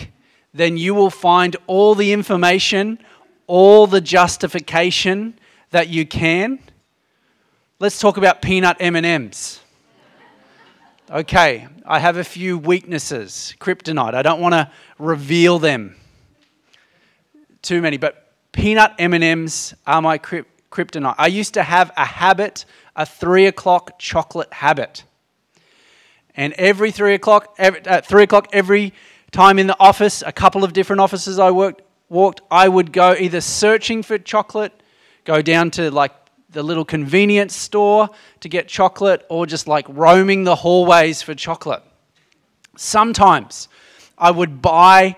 then 0.54 0.78
you 0.78 0.94
will 0.94 1.10
find 1.10 1.56
all 1.68 1.96
the 1.96 2.14
information, 2.14 3.00
all 3.48 3.88
the 3.88 4.02
justification 4.02 5.38
that 5.72 5.90
you 5.90 6.06
can. 6.06 6.60
Let's 7.80 8.00
talk 8.00 8.18
about 8.18 8.42
peanut 8.42 8.78
M&Ms. 8.80 9.60
Okay, 11.12 11.68
I 11.86 12.00
have 12.00 12.16
a 12.16 12.24
few 12.24 12.58
weaknesses, 12.58 13.56
kryptonite. 13.60 14.14
I 14.14 14.22
don't 14.22 14.40
want 14.40 14.54
to 14.54 14.72
reveal 14.98 15.60
them 15.60 15.98
too 17.62 17.82
many, 17.82 17.98
but 17.98 18.32
peanut 18.54 18.96
M&Ms 18.98 19.74
are 19.86 20.02
my 20.02 20.18
kryptonite. 20.18 21.16
I 21.18 21.28
used 21.28 21.56
to 21.56 21.64
have 21.64 21.92
a 21.98 22.06
habit, 22.06 22.64
a 22.96 23.06
three 23.06 23.48
o'clock 23.48 24.00
chocolate 24.00 24.54
habit. 24.54 25.04
And 26.38 26.54
every 26.54 26.92
three 26.92 27.16
o'clock, 27.16 27.54
every, 27.58 27.86
uh, 27.86 28.00
three 28.00 28.24
o'clock 28.24 28.48
every 28.54 28.94
time 29.34 29.60
in 29.60 29.68
the 29.68 29.78
office, 29.82 30.24
a 30.26 30.32
couple 30.32 30.64
of 30.64 30.72
different 30.72 31.02
offices 31.02 31.38
I 31.38 31.52
worked, 31.52 31.82
walked, 32.08 32.40
I 32.50 32.70
would 32.70 32.94
go 32.94 33.14
either 33.14 33.42
searching 33.42 34.04
for 34.04 34.18
chocolate, 34.18 34.72
go 35.26 35.42
down 35.42 35.70
to 35.72 35.92
like 35.92 36.14
the 36.54 36.64
little 36.64 36.86
convenience 36.86 37.56
store 37.56 38.10
to 38.40 38.50
get 38.50 38.68
chocolate, 38.68 39.26
or 39.30 39.46
just 39.46 39.68
like 39.68 39.86
roaming 39.90 40.44
the 40.44 40.56
hallways 40.56 41.22
for 41.22 41.36
chocolate. 41.36 41.84
Sometimes 42.76 43.68
I 44.18 44.32
would 44.32 44.62
buy 44.62 45.16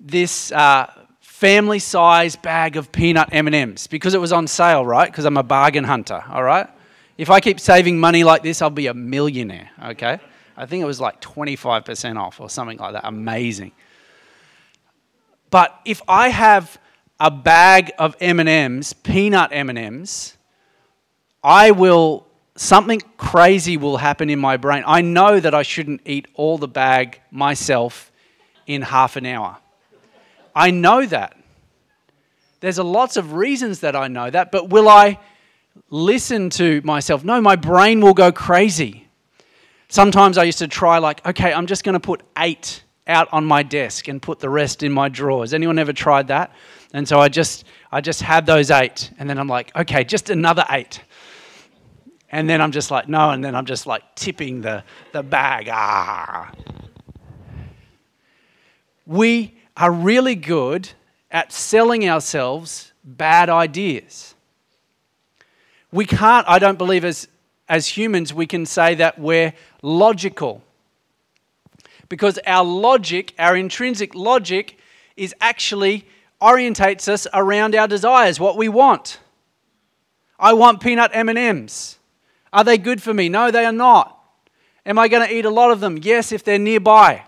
this 0.00 0.52
uh, 0.52 0.90
family 1.20 1.78
size 1.78 2.34
bag 2.34 2.76
of 2.76 2.90
peanut 2.90 3.28
M&Ms 3.32 3.86
because 3.86 4.14
it 4.14 4.20
was 4.20 4.32
on 4.32 4.46
sale, 4.46 4.84
right? 4.84 5.10
Because 5.10 5.24
I'm 5.24 5.36
a 5.36 5.42
bargain 5.42 5.84
hunter, 5.84 6.24
all 6.30 6.42
right? 6.42 6.68
If 7.16 7.30
I 7.30 7.40
keep 7.40 7.60
saving 7.60 8.00
money 8.00 8.24
like 8.24 8.42
this, 8.42 8.60
I'll 8.60 8.70
be 8.70 8.88
a 8.88 8.94
millionaire, 8.94 9.70
okay? 9.84 10.18
I 10.56 10.66
think 10.66 10.82
it 10.82 10.86
was 10.86 11.00
like 11.00 11.20
25% 11.20 12.18
off 12.18 12.40
or 12.40 12.50
something 12.50 12.78
like 12.78 12.94
that. 12.94 13.06
Amazing. 13.06 13.70
But 15.50 15.78
if 15.84 16.02
I 16.08 16.28
have 16.28 16.78
a 17.20 17.30
bag 17.30 17.92
of 17.98 18.16
M&Ms, 18.20 18.92
peanut 18.92 19.50
M&Ms, 19.52 20.36
I 21.42 21.70
will 21.70 22.26
something 22.56 23.00
crazy 23.16 23.76
will 23.76 23.96
happen 23.96 24.30
in 24.30 24.38
my 24.38 24.56
brain. 24.56 24.82
I 24.86 25.00
know 25.00 25.38
that 25.38 25.54
I 25.54 25.62
shouldn't 25.62 26.02
eat 26.04 26.26
all 26.34 26.58
the 26.58 26.68
bag 26.68 27.20
myself 27.30 28.10
in 28.66 28.82
half 28.82 29.16
an 29.16 29.26
hour. 29.26 29.58
I 30.54 30.70
know 30.70 31.06
that. 31.06 31.36
There's 32.60 32.78
a 32.78 32.82
lots 32.82 33.16
of 33.16 33.34
reasons 33.34 33.80
that 33.80 33.94
I 33.94 34.08
know 34.08 34.28
that, 34.28 34.50
but 34.50 34.70
will 34.70 34.88
I 34.88 35.20
listen 35.90 36.50
to 36.50 36.82
myself? 36.82 37.22
No, 37.22 37.40
my 37.40 37.54
brain 37.54 38.00
will 38.00 38.14
go 38.14 38.32
crazy. 38.32 39.06
Sometimes 39.88 40.36
I 40.36 40.42
used 40.42 40.58
to 40.58 40.68
try, 40.68 40.98
like, 40.98 41.24
okay, 41.24 41.52
I'm 41.52 41.66
just 41.66 41.84
going 41.84 41.94
to 41.94 42.00
put 42.00 42.22
eight 42.36 42.82
out 43.06 43.28
on 43.32 43.44
my 43.44 43.62
desk 43.62 44.08
and 44.08 44.20
put 44.20 44.40
the 44.40 44.50
rest 44.50 44.82
in 44.82 44.92
my 44.92 45.08
drawers. 45.08 45.54
Anyone 45.54 45.78
ever 45.78 45.92
tried 45.92 46.28
that? 46.28 46.52
And 46.92 47.06
so 47.06 47.20
I 47.20 47.28
just, 47.28 47.64
I 47.92 48.00
just 48.00 48.20
had 48.20 48.44
those 48.44 48.70
eight, 48.70 49.12
and 49.18 49.30
then 49.30 49.38
I'm 49.38 49.48
like, 49.48 49.74
okay, 49.76 50.02
just 50.02 50.28
another 50.28 50.64
eight. 50.70 51.00
And 52.30 52.48
then 52.48 52.60
I'm 52.60 52.72
just 52.72 52.90
like, 52.90 53.08
no, 53.08 53.30
and 53.30 53.42
then 53.42 53.54
I'm 53.54 53.64
just 53.64 53.86
like 53.86 54.02
tipping 54.14 54.60
the, 54.60 54.84
the 55.12 55.22
bag. 55.22 55.68
Ah. 55.72 56.52
We 59.06 59.56
are 59.76 59.90
really 59.90 60.34
good 60.34 60.90
at 61.30 61.52
selling 61.52 62.08
ourselves 62.08 62.92
bad 63.02 63.48
ideas. 63.48 64.34
We 65.90 66.04
can't, 66.04 66.46
I 66.46 66.58
don't 66.58 66.76
believe, 66.76 67.04
as, 67.04 67.28
as 67.68 67.86
humans, 67.86 68.34
we 68.34 68.46
can 68.46 68.66
say 68.66 68.94
that 68.96 69.18
we're 69.18 69.54
logical. 69.82 70.62
Because 72.10 72.38
our 72.46 72.64
logic, 72.64 73.34
our 73.38 73.56
intrinsic 73.56 74.14
logic, 74.14 74.78
is 75.16 75.34
actually 75.40 76.06
orientates 76.40 77.08
us 77.08 77.26
around 77.32 77.74
our 77.74 77.88
desires, 77.88 78.38
what 78.38 78.56
we 78.56 78.68
want. 78.68 79.18
I 80.38 80.52
want 80.52 80.80
peanut 80.80 81.10
M&Ms. 81.14 81.97
Are 82.52 82.64
they 82.64 82.78
good 82.78 83.02
for 83.02 83.12
me? 83.12 83.28
No, 83.28 83.50
they 83.50 83.64
are 83.64 83.72
not. 83.72 84.14
Am 84.86 84.98
I 84.98 85.08
going 85.08 85.26
to 85.26 85.34
eat 85.34 85.44
a 85.44 85.50
lot 85.50 85.70
of 85.70 85.80
them? 85.80 85.98
Yes, 85.98 86.32
if 86.32 86.44
they're 86.44 86.58
nearby. 86.58 87.24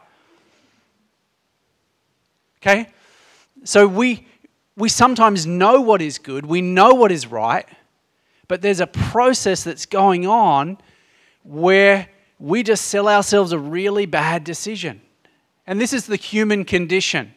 Okay? 2.63 2.89
So 3.65 3.87
we 3.87 4.27
we 4.81 4.89
sometimes 4.89 5.47
know 5.47 5.81
what 5.81 6.01
is 6.01 6.19
good, 6.19 6.47
we 6.47 6.63
know 6.63 6.95
what 6.95 7.13
is 7.13 7.27
right, 7.27 7.69
but 8.49 8.63
there's 8.63 8.81
a 8.81 8.87
process 8.87 9.63
that's 9.63 9.85
going 9.85 10.27
on 10.27 10.79
where 11.43 12.09
we 12.39 12.63
just 12.63 12.87
sell 12.87 13.07
ourselves 13.07 13.53
a 13.53 13.59
really 13.59 14.07
bad 14.07 14.43
decision. 14.43 15.03
And 15.67 15.79
this 15.81 15.93
is 15.93 16.07
the 16.07 16.17
human 16.17 16.65
condition. 16.65 17.35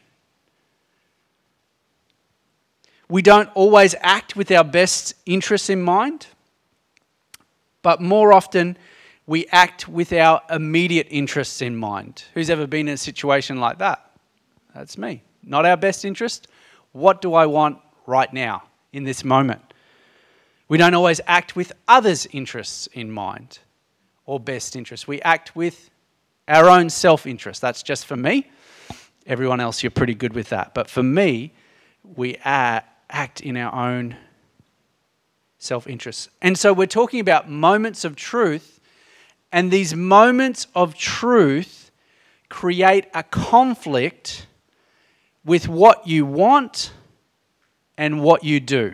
We 3.10 3.22
don't 3.22 3.50
always 3.54 3.94
act 4.00 4.36
with 4.38 4.50
our 4.50 4.64
best 4.64 5.14
interests 5.26 5.70
in 5.70 5.82
mind, 5.82 6.28
but 7.84 8.02
more 8.02 8.34
often 8.34 8.78
we 9.28 9.46
act 9.52 9.88
with 9.88 10.12
our 10.12 10.42
immediate 10.50 11.08
interests 11.12 11.62
in 11.62 11.76
mind. 11.76 12.24
Who's 12.34 12.50
ever 12.50 12.66
been 12.66 12.88
in 12.88 12.96
a 12.96 12.98
situation 12.98 13.60
like 13.60 13.78
that? 13.78 14.12
That's 14.74 14.98
me. 14.98 15.24
Not 15.44 15.66
our 15.66 15.78
best 15.78 16.04
interest. 16.04 16.48
What 16.92 17.22
do 17.22 17.36
I 17.36 17.46
want 17.46 17.78
right 18.08 18.34
now 18.34 18.64
in 18.92 19.04
this 19.04 19.24
moment? 19.24 19.62
We 20.68 20.78
don't 20.78 20.96
always 20.96 21.22
act 21.28 21.56
with 21.56 21.72
others' 21.88 22.28
interests 22.32 22.88
in 22.88 23.12
mind 23.12 23.60
or 24.26 24.40
best 24.40 24.76
interests. 24.76 25.08
We 25.08 25.22
act 25.22 25.56
with 25.56 25.92
our 26.48 26.68
own 26.68 26.90
self 26.90 27.28
interest. 27.28 27.62
That's 27.62 27.84
just 27.84 28.08
for 28.08 28.16
me. 28.16 28.50
Everyone 29.28 29.60
else, 29.60 29.84
you're 29.84 29.92
pretty 29.92 30.16
good 30.16 30.34
with 30.34 30.50
that. 30.50 30.74
But 30.74 30.90
for 30.90 31.04
me, 31.04 31.54
we 32.04 32.38
act 32.44 32.90
act 33.14 33.42
in 33.42 33.56
our 33.56 33.74
own 33.74 34.18
self 35.64 35.88
interest. 35.88 36.30
And 36.42 36.58
so 36.58 36.74
we're 36.74 36.88
talking 36.88 37.20
about 37.20 37.50
moments 37.50 38.04
of 38.04 38.16
truth, 38.16 38.80
and 39.52 39.72
these 39.72 39.96
moments 39.96 40.68
of 40.76 40.96
truth 40.96 41.92
create 42.50 43.06
a 43.14 43.24
conflict 43.24 44.46
with 45.46 45.68
what 45.68 46.08
you 46.08 46.26
want 46.26 46.92
and 47.98 48.22
what 48.22 48.44
you 48.44 48.60
do. 48.60 48.94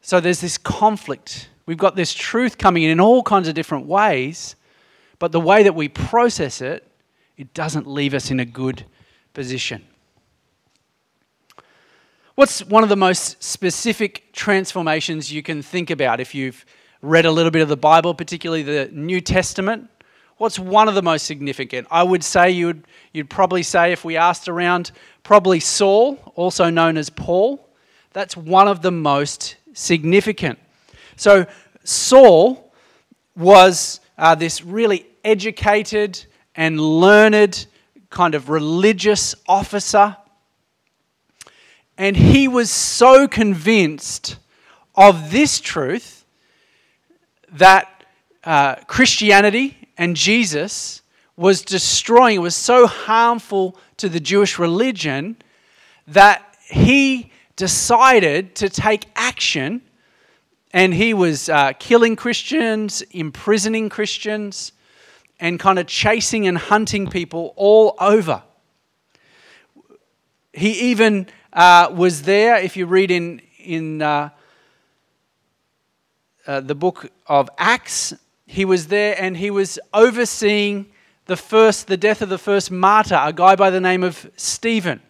So 0.00 0.20
there's 0.20 0.40
this 0.40 0.58
conflict. 0.58 1.48
We've 1.64 1.78
got 1.78 1.94
this 1.94 2.12
truth 2.12 2.58
coming 2.58 2.82
in 2.82 2.90
in 2.90 3.00
all 3.00 3.22
kinds 3.22 3.48
of 3.48 3.54
different 3.54 3.86
ways, 3.86 4.56
but 5.18 5.30
the 5.30 5.40
way 5.40 5.62
that 5.62 5.74
we 5.74 5.88
process 5.88 6.60
it, 6.60 6.86
it 7.36 7.54
doesn't 7.54 7.86
leave 7.86 8.12
us 8.12 8.30
in 8.30 8.40
a 8.40 8.44
good 8.44 8.84
position. 9.32 9.86
What's 12.42 12.64
one 12.64 12.82
of 12.82 12.88
the 12.88 12.96
most 12.96 13.40
specific 13.40 14.32
transformations 14.32 15.32
you 15.32 15.44
can 15.44 15.62
think 15.62 15.90
about 15.90 16.18
if 16.18 16.34
you've 16.34 16.66
read 17.00 17.24
a 17.24 17.30
little 17.30 17.52
bit 17.52 17.62
of 17.62 17.68
the 17.68 17.76
Bible, 17.76 18.14
particularly 18.14 18.64
the 18.64 18.90
New 18.92 19.20
Testament? 19.20 19.88
What's 20.38 20.58
one 20.58 20.88
of 20.88 20.96
the 20.96 21.02
most 21.02 21.24
significant? 21.24 21.86
I 21.88 22.02
would 22.02 22.24
say 22.24 22.50
you'd, 22.50 22.84
you'd 23.12 23.30
probably 23.30 23.62
say, 23.62 23.92
if 23.92 24.04
we 24.04 24.16
asked 24.16 24.48
around, 24.48 24.90
probably 25.22 25.60
Saul, 25.60 26.18
also 26.34 26.68
known 26.68 26.96
as 26.96 27.10
Paul. 27.10 27.64
That's 28.12 28.36
one 28.36 28.66
of 28.66 28.82
the 28.82 28.90
most 28.90 29.54
significant. 29.72 30.58
So, 31.14 31.46
Saul 31.84 32.74
was 33.36 34.00
uh, 34.18 34.34
this 34.34 34.64
really 34.64 35.06
educated 35.22 36.26
and 36.56 36.80
learned 36.80 37.66
kind 38.10 38.34
of 38.34 38.48
religious 38.48 39.36
officer 39.46 40.16
and 42.02 42.16
he 42.16 42.48
was 42.48 42.68
so 42.68 43.28
convinced 43.28 44.36
of 44.96 45.30
this 45.30 45.60
truth 45.60 46.24
that 47.52 48.04
uh, 48.42 48.74
Christianity 48.88 49.78
and 49.96 50.16
Jesus 50.16 51.02
was 51.36 51.62
destroying, 51.62 52.40
was 52.40 52.56
so 52.56 52.88
harmful 52.88 53.76
to 53.98 54.08
the 54.08 54.18
Jewish 54.18 54.58
religion 54.58 55.36
that 56.08 56.56
he 56.68 57.30
decided 57.54 58.56
to 58.56 58.68
take 58.68 59.04
action 59.14 59.80
and 60.72 60.92
he 60.92 61.14
was 61.14 61.48
uh, 61.48 61.72
killing 61.78 62.16
Christians, 62.16 63.02
imprisoning 63.12 63.88
Christians, 63.88 64.72
and 65.38 65.60
kind 65.60 65.78
of 65.78 65.86
chasing 65.86 66.48
and 66.48 66.58
hunting 66.58 67.06
people 67.06 67.54
all 67.54 67.94
over. 68.00 68.42
He 70.52 70.90
even 70.90 71.26
uh, 71.52 71.90
was 71.94 72.22
there. 72.22 72.56
If 72.56 72.76
you 72.76 72.86
read 72.86 73.10
in, 73.10 73.40
in 73.58 74.02
uh, 74.02 74.30
uh, 76.46 76.60
the 76.60 76.74
book 76.74 77.10
of 77.26 77.48
Acts, 77.58 78.14
he 78.46 78.64
was 78.64 78.88
there 78.88 79.16
and 79.18 79.36
he 79.36 79.50
was 79.50 79.78
overseeing 79.94 80.86
the 81.26 81.36
first, 81.36 81.86
the 81.86 81.96
death 81.96 82.20
of 82.20 82.28
the 82.28 82.38
first 82.38 82.70
martyr, 82.70 83.18
a 83.20 83.32
guy 83.32 83.56
by 83.56 83.70
the 83.70 83.80
name 83.80 84.02
of 84.02 84.30
Stephen. 84.36 85.00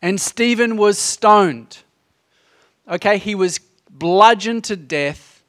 And 0.00 0.20
Stephen 0.20 0.76
was 0.76 0.98
stoned. 0.98 1.78
Okay, 2.88 3.18
he 3.18 3.34
was 3.34 3.60
bludgeoned 3.90 4.64
to 4.64 4.76
death 4.76 5.42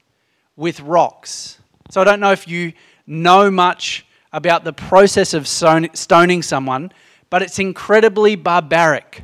with 0.56 0.82
rocks. 0.82 1.60
So 1.92 2.02
I 2.02 2.04
don't 2.04 2.20
know 2.20 2.32
if 2.32 2.48
you 2.48 2.74
know 3.08 3.50
much 3.50 4.06
about 4.34 4.64
the 4.64 4.74
process 4.74 5.34
of 5.34 5.48
stoning 5.48 6.42
someone, 6.44 6.92
but 7.30 7.42
it's 7.42 7.60
incredibly 7.60 8.36
barbaric. 8.36 9.24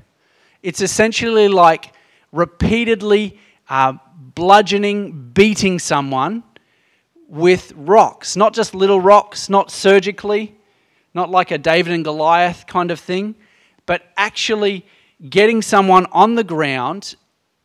It's 0.61 0.81
essentially 0.81 1.47
like 1.47 1.93
repeatedly 2.31 3.39
uh, 3.69 3.93
bludgeoning, 4.15 5.31
beating 5.33 5.79
someone 5.79 6.43
with 7.27 7.73
rocks, 7.75 8.35
not 8.35 8.53
just 8.53 8.75
little 8.75 9.01
rocks, 9.01 9.49
not 9.49 9.71
surgically, 9.71 10.55
not 11.13 11.31
like 11.31 11.51
a 11.51 11.57
David 11.57 11.93
and 11.93 12.03
Goliath 12.03 12.67
kind 12.67 12.91
of 12.91 12.99
thing, 12.99 13.35
but 13.85 14.03
actually 14.17 14.85
getting 15.29 15.61
someone 15.61 16.05
on 16.11 16.35
the 16.35 16.43
ground 16.43 17.15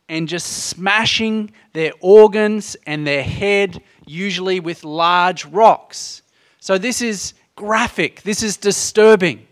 and 0.09 0.27
just 0.27 0.67
smashing 0.67 1.51
their 1.73 1.91
organs 2.01 2.75
and 2.85 3.05
their 3.05 3.23
head, 3.23 3.81
usually 4.05 4.59
with 4.59 4.83
large 4.83 5.45
rocks. 5.45 6.21
So, 6.59 6.77
this 6.77 7.01
is 7.01 7.33
graphic, 7.55 8.21
this 8.23 8.43
is 8.43 8.57
disturbing. 8.57 9.47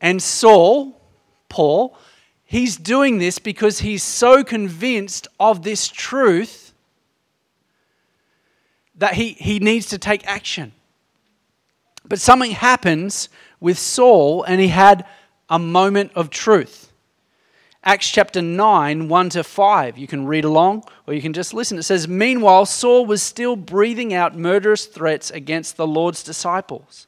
And 0.00 0.22
Saul, 0.22 1.00
Paul, 1.48 1.96
he's 2.44 2.76
doing 2.76 3.18
this 3.18 3.38
because 3.38 3.80
he's 3.80 4.02
so 4.02 4.44
convinced 4.44 5.28
of 5.40 5.62
this 5.62 5.88
truth 5.88 6.72
that 8.96 9.14
he, 9.14 9.32
he 9.32 9.58
needs 9.58 9.86
to 9.86 9.98
take 9.98 10.26
action. 10.26 10.72
But 12.04 12.20
something 12.20 12.52
happens 12.52 13.28
with 13.60 13.78
Saul, 13.78 14.42
and 14.44 14.60
he 14.60 14.68
had 14.68 15.04
a 15.48 15.58
moment 15.58 16.12
of 16.14 16.30
truth. 16.30 16.92
Acts 17.84 18.10
chapter 18.10 18.42
9, 18.42 19.08
1 19.08 19.28
to 19.30 19.44
5. 19.44 19.98
You 19.98 20.06
can 20.06 20.26
read 20.26 20.44
along 20.44 20.84
or 21.06 21.14
you 21.14 21.22
can 21.22 21.32
just 21.32 21.54
listen. 21.54 21.78
It 21.78 21.84
says, 21.84 22.08
Meanwhile, 22.08 22.66
Saul 22.66 23.06
was 23.06 23.22
still 23.22 23.56
breathing 23.56 24.12
out 24.12 24.36
murderous 24.36 24.86
threats 24.86 25.30
against 25.30 25.76
the 25.76 25.86
Lord's 25.86 26.22
disciples 26.22 27.07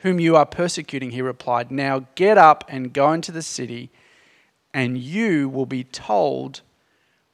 whom 0.00 0.20
you 0.20 0.36
are 0.36 0.46
persecuting, 0.46 1.10
he 1.10 1.22
replied, 1.22 1.70
Now 1.70 2.06
get 2.14 2.38
up 2.38 2.64
and 2.68 2.92
go 2.92 3.12
into 3.12 3.32
the 3.32 3.42
city, 3.42 3.90
and 4.72 4.98
you 4.98 5.48
will 5.48 5.66
be 5.66 5.84
told 5.84 6.60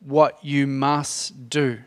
what 0.00 0.42
you 0.44 0.66
must 0.66 1.48
do. 1.48 1.80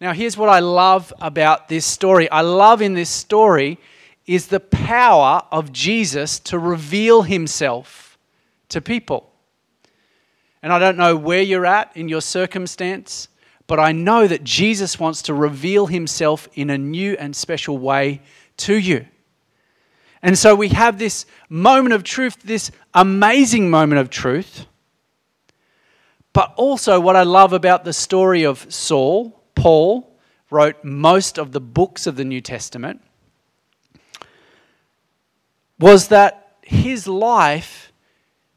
Now, 0.00 0.12
here's 0.12 0.36
what 0.36 0.48
I 0.48 0.58
love 0.58 1.12
about 1.20 1.68
this 1.68 1.86
story. 1.86 2.30
I 2.30 2.40
love 2.42 2.82
in 2.82 2.94
this 2.94 3.10
story 3.10 3.78
is 4.26 4.48
the 4.48 4.60
power 4.60 5.42
of 5.52 5.72
Jesus 5.72 6.38
to 6.40 6.58
reveal 6.58 7.22
himself 7.22 8.18
to 8.70 8.80
people. 8.80 9.30
And 10.62 10.72
I 10.72 10.78
don't 10.78 10.96
know 10.96 11.14
where 11.14 11.42
you're 11.42 11.66
at 11.66 11.94
in 11.94 12.08
your 12.08 12.22
circumstance, 12.22 13.28
but 13.66 13.78
I 13.78 13.92
know 13.92 14.26
that 14.26 14.44
Jesus 14.44 14.98
wants 14.98 15.22
to 15.22 15.34
reveal 15.34 15.86
himself 15.86 16.48
in 16.54 16.70
a 16.70 16.78
new 16.78 17.16
and 17.18 17.36
special 17.36 17.78
way 17.78 18.22
to 18.58 18.74
you. 18.74 19.06
And 20.24 20.38
so 20.38 20.54
we 20.54 20.70
have 20.70 20.98
this 20.98 21.26
moment 21.50 21.92
of 21.92 22.02
truth, 22.02 22.38
this 22.42 22.70
amazing 22.94 23.68
moment 23.68 24.00
of 24.00 24.08
truth. 24.08 24.64
But 26.32 26.54
also, 26.56 26.98
what 26.98 27.14
I 27.14 27.24
love 27.24 27.52
about 27.52 27.84
the 27.84 27.92
story 27.92 28.42
of 28.42 28.66
Saul, 28.72 29.38
Paul 29.54 30.10
wrote 30.50 30.82
most 30.82 31.38
of 31.38 31.52
the 31.52 31.60
books 31.60 32.06
of 32.06 32.16
the 32.16 32.24
New 32.24 32.40
Testament, 32.40 33.02
was 35.78 36.08
that 36.08 36.56
his 36.62 37.06
life 37.06 37.92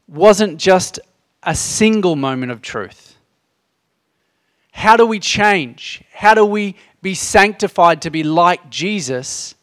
wasn't 0.06 0.56
just 0.56 0.98
a 1.42 1.54
single 1.54 2.16
moment 2.16 2.50
of 2.50 2.62
truth. 2.62 3.18
How 4.72 4.96
do 4.96 5.04
we 5.04 5.20
change? 5.20 6.02
How 6.14 6.32
do 6.32 6.46
we 6.46 6.76
be 7.02 7.14
sanctified 7.14 8.00
to 8.02 8.10
be 8.10 8.22
like 8.22 8.70
Jesus? 8.70 9.54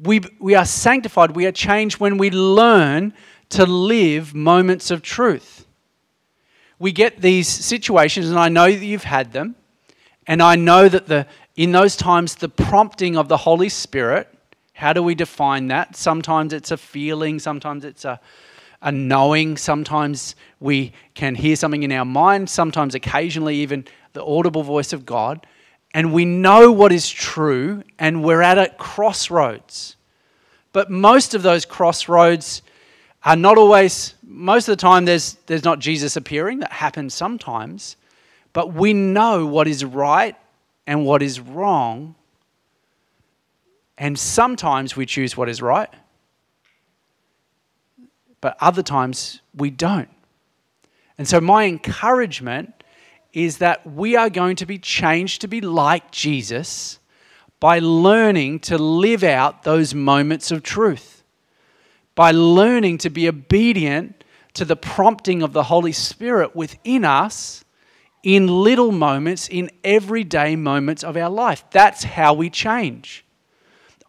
We, 0.00 0.20
we 0.38 0.54
are 0.54 0.64
sanctified, 0.64 1.32
we 1.32 1.46
are 1.46 1.52
changed 1.52 1.98
when 1.98 2.18
we 2.18 2.30
learn 2.30 3.14
to 3.50 3.66
live 3.66 4.34
moments 4.34 4.90
of 4.90 5.02
truth. 5.02 5.66
We 6.78 6.92
get 6.92 7.20
these 7.20 7.48
situations, 7.48 8.28
and 8.28 8.38
I 8.38 8.48
know 8.48 8.70
that 8.70 8.84
you've 8.84 9.04
had 9.04 9.32
them, 9.32 9.56
and 10.26 10.40
I 10.40 10.54
know 10.54 10.88
that 10.88 11.06
the, 11.06 11.26
in 11.56 11.72
those 11.72 11.96
times, 11.96 12.36
the 12.36 12.48
prompting 12.48 13.16
of 13.16 13.28
the 13.28 13.38
Holy 13.38 13.68
Spirit, 13.68 14.28
how 14.74 14.92
do 14.92 15.02
we 15.02 15.16
define 15.16 15.66
that? 15.68 15.96
Sometimes 15.96 16.52
it's 16.52 16.70
a 16.70 16.76
feeling, 16.76 17.40
sometimes 17.40 17.84
it's 17.84 18.04
a, 18.04 18.20
a 18.80 18.92
knowing, 18.92 19.56
sometimes 19.56 20.36
we 20.60 20.92
can 21.14 21.34
hear 21.34 21.56
something 21.56 21.82
in 21.82 21.90
our 21.90 22.04
mind, 22.04 22.48
sometimes 22.48 22.94
occasionally 22.94 23.56
even 23.56 23.84
the 24.12 24.24
audible 24.24 24.62
voice 24.62 24.92
of 24.92 25.04
God 25.04 25.44
and 25.94 26.12
we 26.12 26.24
know 26.24 26.70
what 26.70 26.92
is 26.92 27.08
true, 27.08 27.82
and 27.98 28.22
we're 28.22 28.42
at 28.42 28.58
a 28.58 28.68
crossroads. 28.78 29.96
But 30.72 30.90
most 30.90 31.34
of 31.34 31.42
those 31.42 31.64
crossroads 31.64 32.62
are 33.24 33.36
not 33.36 33.58
always, 33.58 34.14
most 34.22 34.68
of 34.68 34.72
the 34.72 34.80
time, 34.80 35.04
there's, 35.06 35.34
there's 35.46 35.64
not 35.64 35.78
Jesus 35.78 36.16
appearing. 36.16 36.60
That 36.60 36.72
happens 36.72 37.14
sometimes. 37.14 37.96
But 38.52 38.74
we 38.74 38.92
know 38.92 39.46
what 39.46 39.66
is 39.68 39.84
right 39.84 40.36
and 40.86 41.04
what 41.04 41.22
is 41.22 41.40
wrong. 41.40 42.14
And 43.96 44.18
sometimes 44.18 44.96
we 44.96 45.06
choose 45.06 45.36
what 45.36 45.48
is 45.48 45.60
right, 45.60 45.92
but 48.40 48.56
other 48.60 48.82
times 48.82 49.40
we 49.54 49.70
don't. 49.70 50.08
And 51.18 51.26
so, 51.26 51.40
my 51.40 51.64
encouragement 51.64 52.77
is 53.32 53.58
that 53.58 53.86
we 53.86 54.16
are 54.16 54.30
going 54.30 54.56
to 54.56 54.66
be 54.66 54.78
changed 54.78 55.40
to 55.42 55.48
be 55.48 55.60
like 55.60 56.10
Jesus 56.10 56.98
by 57.60 57.78
learning 57.78 58.60
to 58.60 58.78
live 58.78 59.24
out 59.24 59.64
those 59.64 59.94
moments 59.94 60.50
of 60.50 60.62
truth, 60.62 61.22
by 62.14 62.30
learning 62.30 62.98
to 62.98 63.10
be 63.10 63.28
obedient 63.28 64.24
to 64.54 64.64
the 64.64 64.76
prompting 64.76 65.42
of 65.42 65.52
the 65.52 65.64
Holy 65.64 65.92
Spirit 65.92 66.54
within 66.56 67.04
us 67.04 67.64
in 68.22 68.46
little 68.46 68.92
moments, 68.92 69.48
in 69.48 69.70
everyday 69.84 70.56
moments 70.56 71.04
of 71.04 71.16
our 71.16 71.30
life. 71.30 71.64
That's 71.70 72.04
how 72.04 72.34
we 72.34 72.50
change. 72.50 73.24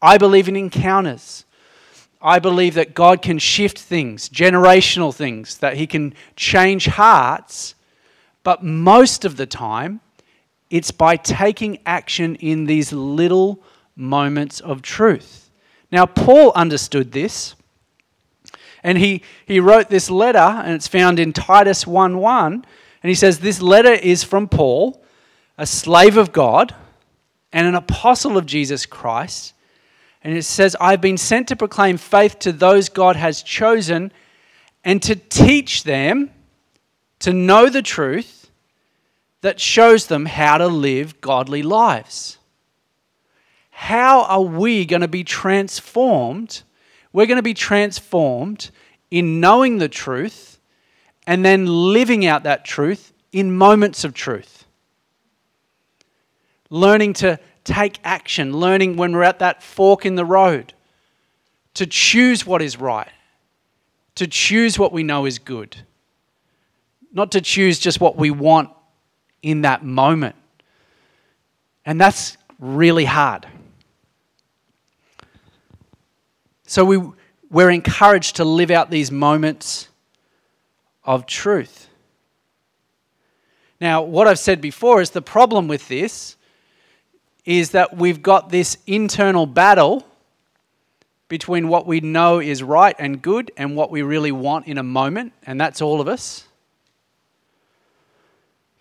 I 0.01 0.17
believe 0.17 0.47
in 0.47 0.55
encounters. 0.55 1.45
I 2.21 2.39
believe 2.39 2.73
that 2.73 2.93
God 2.93 3.21
can 3.21 3.39
shift 3.39 3.77
things, 3.79 4.27
generational 4.29 5.13
things, 5.13 5.57
that 5.59 5.77
He 5.77 5.87
can 5.87 6.13
change 6.35 6.87
hearts 6.87 7.75
but 8.43 8.63
most 8.63 9.25
of 9.25 9.37
the 9.37 9.45
time, 9.45 10.01
it's 10.69 10.91
by 10.91 11.15
taking 11.15 11.79
action 11.85 12.35
in 12.35 12.65
these 12.65 12.93
little 12.93 13.63
moments 13.95 14.59
of 14.59 14.81
truth. 14.81 15.49
Now, 15.91 16.05
Paul 16.05 16.51
understood 16.55 17.11
this, 17.11 17.55
and 18.83 18.97
he, 18.97 19.23
he 19.45 19.59
wrote 19.59 19.89
this 19.89 20.09
letter, 20.09 20.37
and 20.39 20.73
it's 20.73 20.87
found 20.87 21.19
in 21.19 21.33
Titus 21.33 21.85
1 21.85 22.17
1. 22.17 22.65
And 23.01 23.09
he 23.09 23.15
says, 23.15 23.39
This 23.39 23.61
letter 23.61 23.93
is 23.93 24.23
from 24.23 24.47
Paul, 24.47 25.03
a 25.57 25.65
slave 25.65 26.17
of 26.17 26.31
God 26.31 26.75
and 27.51 27.67
an 27.67 27.75
apostle 27.75 28.37
of 28.37 28.45
Jesus 28.45 28.85
Christ. 28.85 29.53
And 30.21 30.37
it 30.37 30.43
says, 30.43 30.75
I've 30.79 31.01
been 31.01 31.17
sent 31.17 31.47
to 31.47 31.55
proclaim 31.55 31.97
faith 31.97 32.39
to 32.39 32.51
those 32.51 32.89
God 32.89 33.15
has 33.15 33.41
chosen 33.41 34.11
and 34.83 35.01
to 35.03 35.15
teach 35.15 35.83
them 35.83 36.31
to 37.19 37.33
know 37.33 37.69
the 37.69 37.81
truth 37.81 38.39
that 39.41 39.59
shows 39.59 40.07
them 40.07 40.25
how 40.25 40.57
to 40.57 40.67
live 40.67 41.21
godly 41.21 41.63
lives. 41.63 42.37
How 43.71 44.23
are 44.23 44.41
we 44.41 44.85
going 44.85 45.01
to 45.01 45.07
be 45.07 45.23
transformed? 45.23 46.63
We're 47.13 47.25
going 47.25 47.37
to 47.37 47.43
be 47.43 47.53
transformed 47.53 48.71
in 49.09 49.39
knowing 49.39 49.77
the 49.77 49.87
truth 49.87 50.59
and 51.25 51.45
then 51.45 51.65
living 51.65 52.25
out 52.25 52.43
that 52.43 52.65
truth 52.65 53.13
in 53.31 53.55
moments 53.55 54.03
of 54.03 54.13
truth. 54.13 54.65
Learning 56.69 57.13
to 57.13 57.39
take 57.63 57.99
action, 58.03 58.53
learning 58.53 58.97
when 58.97 59.13
we're 59.13 59.23
at 59.23 59.39
that 59.39 59.63
fork 59.63 60.05
in 60.05 60.15
the 60.15 60.25
road, 60.25 60.73
to 61.75 61.85
choose 61.85 62.45
what 62.45 62.61
is 62.61 62.77
right, 62.77 63.11
to 64.15 64.27
choose 64.27 64.77
what 64.77 64.91
we 64.91 65.03
know 65.03 65.25
is 65.25 65.39
good 65.39 65.83
not 67.11 67.31
to 67.31 67.41
choose 67.41 67.79
just 67.79 67.99
what 67.99 68.15
we 68.15 68.31
want 68.31 68.69
in 69.41 69.61
that 69.61 69.83
moment. 69.83 70.35
And 71.85 71.99
that's 71.99 72.37
really 72.59 73.05
hard. 73.05 73.47
So 76.67 76.85
we, 76.85 77.01
we're 77.49 77.71
encouraged 77.71 78.35
to 78.35 78.45
live 78.45 78.69
out 78.69 78.91
these 78.91 79.11
moments 79.11 79.87
of 81.03 81.25
truth. 81.25 81.89
Now, 83.81 84.01
what 84.03 84.27
I've 84.27 84.39
said 84.39 84.61
before 84.61 85.01
is 85.01 85.11
the 85.11 85.21
problem 85.21 85.67
with 85.67 85.87
this 85.87 86.35
is 87.45 87.71
that 87.71 87.97
we've 87.97 88.21
got 88.21 88.49
this 88.49 88.77
internal 88.85 89.45
battle 89.45 90.05
between 91.29 91.69
what 91.69 91.87
we 91.87 92.01
know 92.01 92.39
is 92.39 92.61
right 92.61 92.95
and 92.99 93.21
good 93.21 93.51
and 93.55 93.75
what 93.75 93.89
we 93.89 94.01
really 94.01 94.31
want 94.31 94.67
in 94.67 94.77
a 94.77 94.83
moment, 94.83 95.31
and 95.45 95.59
that's 95.59 95.81
all 95.81 96.01
of 96.01 96.07
us. 96.07 96.48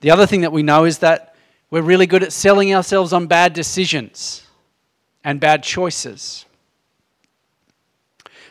The 0.01 0.11
other 0.11 0.27
thing 0.27 0.43
that 0.43 0.53
we 0.53 0.63
know 0.63 0.85
is 0.85 0.99
that 0.99 1.35
we're 1.71 1.83
really 1.83 2.07
good 2.07 2.23
at 2.23 2.33
selling 2.33 2.75
ourselves 2.75 3.13
on 3.13 3.27
bad 3.27 3.53
decisions 3.53 4.47
and 5.25 5.41
bad 5.41 5.63
choices. 5.63 6.47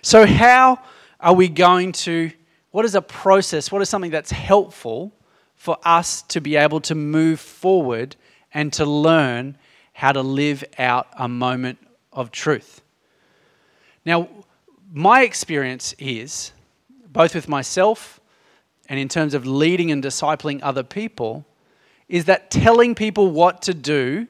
So, 0.02 0.26
how 0.26 0.80
are 1.20 1.34
we 1.34 1.48
going 1.48 1.94
to? 1.94 2.32
What 2.72 2.86
is 2.86 2.96
a 2.96 3.02
process? 3.02 3.72
What 3.72 3.82
is 3.82 3.90
something 3.90 4.12
that's 4.12 4.32
helpful 4.32 5.14
for 5.56 5.78
us 5.84 6.22
to 6.24 6.42
be 6.42 6.56
able 6.58 6.82
to 6.82 6.96
move 6.96 7.40
forward 7.40 8.16
and 8.54 8.72
to 8.74 8.86
learn 8.86 9.58
how 9.94 10.12
to 10.12 10.22
live 10.22 10.64
out 10.78 11.08
a 11.18 11.28
moment 11.28 11.80
of 12.12 12.32
truth? 12.32 12.82
Now, 14.06 14.30
my 14.94 15.24
experience 15.24 15.96
is, 15.98 16.52
both 17.12 17.34
with 17.34 17.48
myself 17.50 18.20
and 18.90 19.00
in 19.00 19.08
terms 19.08 19.34
of 19.34 19.46
leading 19.46 19.92
and 19.92 20.04
discipling 20.04 20.60
other 20.64 20.84
people, 20.84 21.46
is 22.08 22.26
that 22.26 22.50
telling 22.50 22.96
people 22.96 23.30
what 23.30 23.62
to 23.64 23.74
do 23.74 24.28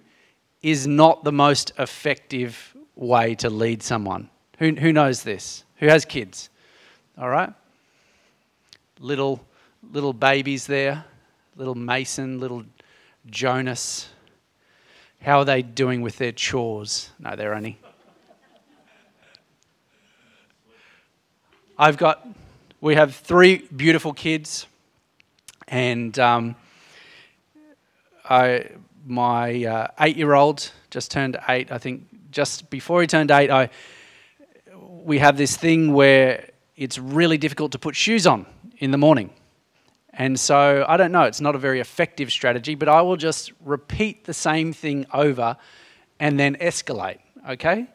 is 0.61 0.87
not 0.87 1.23
the 1.23 1.31
most 1.31 1.71
effective 1.77 2.75
way 2.95 3.35
to 3.35 3.49
lead 3.49 3.83
someone. 3.83 4.29
Who, 4.59 4.71
who 4.73 4.91
knows 4.91 5.23
this? 5.23 5.63
Who 5.77 5.87
has 5.87 6.03
kids? 6.03 6.49
All 7.17 7.29
right? 7.29 7.53
Little, 8.99 9.45
little 9.91 10.13
babies 10.13 10.65
there, 10.65 11.05
little 11.55 11.75
Mason, 11.75 12.39
little 12.39 12.63
Jonas. 13.27 14.09
How 15.21 15.39
are 15.39 15.45
they 15.45 15.61
doing 15.61 16.01
with 16.01 16.17
their 16.17 16.31
chores? 16.31 17.11
No, 17.19 17.35
they're 17.35 17.53
only. 17.53 17.77
I've 21.77 21.97
got, 21.97 22.27
we 22.79 22.95
have 22.95 23.15
three 23.15 23.67
beautiful 23.75 24.13
kids, 24.13 24.67
and 25.67 26.17
um, 26.19 26.55
I, 28.29 28.69
my 29.05 29.65
uh, 29.65 29.87
eight-year-old 29.99 30.71
just 30.91 31.09
turned 31.09 31.37
eight. 31.49 31.71
I 31.71 31.79
think 31.79 32.03
just 32.29 32.69
before 32.69 33.01
he 33.01 33.07
turned 33.07 33.31
eight, 33.31 33.49
I, 33.49 33.69
we 34.75 35.17
have 35.17 35.37
this 35.37 35.57
thing 35.57 35.93
where 35.93 36.51
it's 36.75 36.99
really 36.99 37.39
difficult 37.39 37.71
to 37.71 37.79
put 37.79 37.95
shoes 37.95 38.27
on 38.27 38.45
in 38.77 38.91
the 38.91 38.97
morning. 38.97 39.31
And 40.13 40.39
so 40.39 40.85
I 40.87 40.97
don't 40.97 41.11
know, 41.11 41.23
it's 41.23 41.41
not 41.41 41.55
a 41.55 41.59
very 41.59 41.79
effective 41.79 42.31
strategy, 42.31 42.75
but 42.75 42.87
I 42.87 43.01
will 43.01 43.17
just 43.17 43.53
repeat 43.65 44.25
the 44.25 44.33
same 44.33 44.71
thing 44.71 45.07
over 45.13 45.57
and 46.19 46.39
then 46.39 46.55
escalate, 46.57 47.19
okay? 47.49 47.87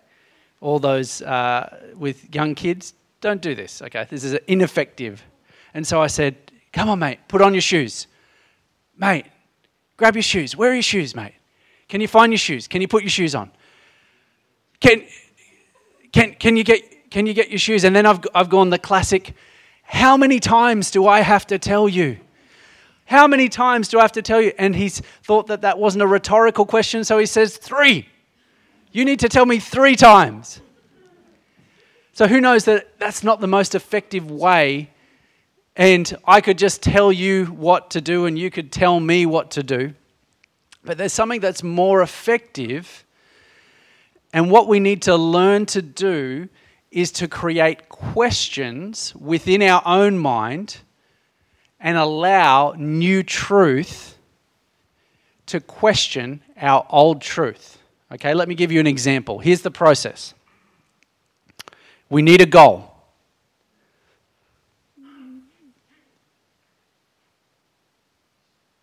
All 0.61 0.81
those 0.81 1.23
uh, 1.23 1.93
with 1.97 2.35
young 2.35 2.55
kids, 2.55 2.95
don't 3.23 3.41
do 3.41 3.55
this, 3.55 3.81
okay? 3.81 4.07
This 4.11 4.25
is 4.25 4.35
ineffective. 4.47 5.25
And 5.73 5.87
so 5.87 6.03
I 6.03 6.09
said, 6.09 6.37
Come 6.73 6.89
on, 6.89 6.99
mate, 6.99 7.21
put 7.29 7.41
on 7.41 7.55
your 7.55 7.63
shoes. 7.63 8.07
Mate, 8.97 9.27
grab 9.97 10.17
your 10.17 10.23
shoes. 10.23 10.57
Where 10.57 10.71
are 10.71 10.75
your 10.75 10.83
shoes, 10.83 11.15
mate? 11.15 11.35
Can 11.89 12.01
you 12.01 12.09
find 12.09 12.33
your 12.33 12.39
shoes? 12.39 12.67
Can 12.67 12.81
you 12.81 12.89
put 12.89 13.03
your 13.03 13.11
shoes 13.11 13.35
on? 13.35 13.51
Can, 14.81 15.05
can, 16.13 16.35
can, 16.35 16.57
you, 16.57 16.65
get, 16.65 17.11
can 17.11 17.27
you 17.27 17.35
get 17.35 17.51
your 17.51 17.59
shoes? 17.59 17.85
And 17.85 17.95
then 17.95 18.07
I've, 18.07 18.21
I've 18.35 18.49
gone 18.49 18.71
the 18.71 18.79
classic 18.79 19.35
how 19.83 20.17
many 20.17 20.41
times 20.41 20.91
do 20.91 21.07
I 21.07 21.21
have 21.21 21.47
to 21.49 21.59
tell 21.59 21.87
you? 21.87 22.19
How 23.05 23.27
many 23.27 23.51
times 23.51 23.89
do 23.89 23.99
I 23.99 24.03
have 24.03 24.13
to 24.13 24.23
tell 24.23 24.41
you? 24.41 24.53
And 24.59 24.75
he's 24.75 25.01
thought 25.23 25.49
that 25.49 25.61
that 25.61 25.79
wasn't 25.79 26.03
a 26.03 26.07
rhetorical 26.07 26.65
question, 26.65 27.05
so 27.05 27.19
he 27.19 27.27
says, 27.27 27.59
Three. 27.59 28.09
You 28.91 29.05
need 29.05 29.21
to 29.21 29.29
tell 29.29 29.45
me 29.45 29.59
three 29.59 29.97
times. 29.97 30.63
So 32.13 32.29
who 32.29 32.41
knows 32.41 32.65
that 32.67 32.99
that's 32.99 33.23
not 33.23 33.41
the 33.41 33.47
most 33.47 33.75
effective 33.75 34.31
way 34.31 34.91
and 35.77 36.15
I 36.27 36.41
could 36.41 36.59
just 36.59 36.83
tell 36.83 37.11
you 37.11 37.47
what 37.47 37.91
to 37.93 38.01
do 38.01 38.27
and 38.27 38.39
you 38.39 38.51
could 38.51 38.71
tell 38.71 39.01
me 39.01 39.25
what 39.25 39.51
to 39.53 39.63
do. 39.63 39.95
But 40.85 40.99
there's 40.99 41.13
something 41.13 41.41
that's 41.41 41.63
more 41.63 42.03
effective. 42.03 43.05
And 44.33 44.51
what 44.51 44.69
we 44.69 44.81
need 44.81 45.03
to 45.03 45.17
learn 45.17 45.67
to 45.67 45.81
do 45.81 46.49
is 46.91 47.11
to 47.13 47.29
create 47.29 47.89
questions 47.89 49.15
within 49.15 49.63
our 49.63 49.83
own 49.87 50.19
mind 50.19 50.79
and 51.81 51.97
allow 51.97 52.75
new 52.77 53.23
truth 53.23 54.19
to 55.47 55.59
question 55.59 56.43
our 56.61 56.87
old 56.91 57.23
truth. 57.23 57.79
Okay, 58.13 58.35
let 58.35 58.47
me 58.47 58.55
give 58.55 58.71
you 58.71 58.79
an 58.79 58.87
example. 58.87 59.39
Here's 59.39 59.63
the 59.63 59.71
process 59.71 60.35
we 62.13 62.21
need 62.21 62.43
a 62.43 62.47
goal. 62.47 62.93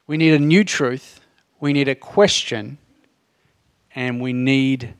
We 0.08 0.18
need 0.18 0.34
a 0.34 0.40
new 0.40 0.64
truth, 0.64 1.22
we 1.60 1.72
need 1.72 1.88
a 1.88 1.94
question, 1.94 2.80
and 3.94 4.20
we 4.20 4.34
need 4.34 4.96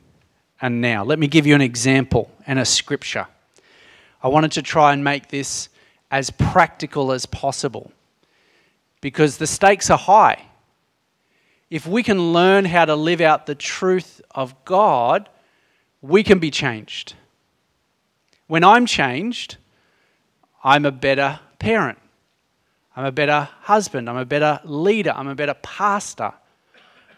a 0.60 0.70
now. 0.70 1.02
Let 1.02 1.18
me 1.18 1.26
give 1.26 1.44
you 1.44 1.56
an 1.56 1.60
example 1.60 2.30
and 2.46 2.60
a 2.60 2.64
scripture. 2.64 3.26
I 4.22 4.28
wanted 4.28 4.52
to 4.52 4.62
try 4.62 4.92
and 4.92 5.02
make 5.02 5.26
this 5.30 5.68
as 6.12 6.30
practical 6.30 7.10
as 7.10 7.26
possible 7.26 7.90
because 9.00 9.38
the 9.38 9.46
stakes 9.48 9.90
are 9.90 9.98
high. 9.98 10.46
If 11.68 11.84
we 11.84 12.04
can 12.04 12.32
learn 12.32 12.64
how 12.64 12.84
to 12.84 12.94
live 12.94 13.20
out 13.20 13.46
the 13.46 13.56
truth 13.56 14.20
of 14.30 14.54
God, 14.64 15.28
we 16.00 16.22
can 16.22 16.38
be 16.38 16.52
changed. 16.52 17.14
When 18.50 18.64
I'm 18.64 18.84
changed, 18.84 19.58
I'm 20.64 20.84
a 20.84 20.90
better 20.90 21.38
parent. 21.60 22.00
I'm 22.96 23.04
a 23.04 23.12
better 23.12 23.48
husband. 23.60 24.10
I'm 24.10 24.16
a 24.16 24.24
better 24.24 24.58
leader. 24.64 25.12
I'm 25.14 25.28
a 25.28 25.36
better 25.36 25.54
pastor. 25.54 26.32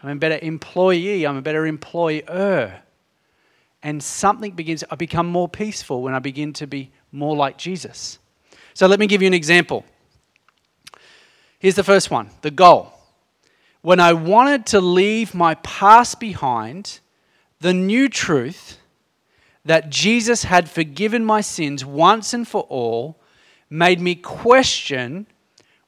I'm 0.03 0.11
a 0.11 0.15
better 0.15 0.37
employee. 0.43 1.25
I'm 1.25 1.35
a 1.35 1.41
better 1.41 1.65
employer. 1.65 2.83
And 3.81 4.03
something 4.03 4.51
begins, 4.51 4.83
I 4.91 4.95
become 4.95 5.25
more 5.25 5.49
peaceful 5.49 6.03
when 6.03 6.13
I 6.13 6.19
begin 6.19 6.53
to 6.53 6.67
be 6.67 6.91
more 7.11 7.35
like 7.35 7.57
Jesus. 7.57 8.19
So 8.75 8.85
let 8.85 8.99
me 8.99 9.07
give 9.07 9.23
you 9.23 9.27
an 9.27 9.33
example. 9.33 9.85
Here's 11.57 11.73
the 11.73 11.83
first 11.83 12.11
one 12.11 12.29
the 12.43 12.51
goal. 12.51 12.93
When 13.81 13.99
I 13.99 14.13
wanted 14.13 14.67
to 14.67 14.79
leave 14.79 15.33
my 15.33 15.55
past 15.55 16.19
behind, 16.19 16.99
the 17.59 17.73
new 17.73 18.07
truth 18.07 18.77
that 19.65 19.89
Jesus 19.89 20.43
had 20.43 20.69
forgiven 20.69 21.23
my 21.23 21.41
sins 21.41 21.85
once 21.85 22.33
and 22.33 22.47
for 22.47 22.63
all 22.63 23.19
made 23.69 23.99
me 23.99 24.15
question 24.15 25.25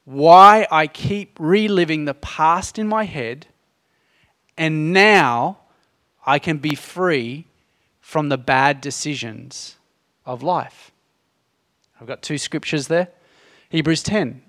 why 0.04 0.66
I 0.70 0.86
keep 0.86 1.36
reliving 1.38 2.04
the 2.04 2.14
past 2.14 2.78
in 2.78 2.86
my 2.86 3.04
head, 3.04 3.46
and 4.56 4.92
now 4.92 5.58
I 6.24 6.38
can 6.38 6.58
be 6.58 6.74
free 6.74 7.46
from 8.00 8.28
the 8.28 8.38
bad 8.38 8.80
decisions 8.80 9.76
of 10.24 10.42
life. 10.42 10.92
I've 12.00 12.06
got 12.06 12.22
two 12.22 12.38
scriptures 12.38 12.88
there 12.88 13.08
Hebrews 13.70 14.02
10. 14.04 14.42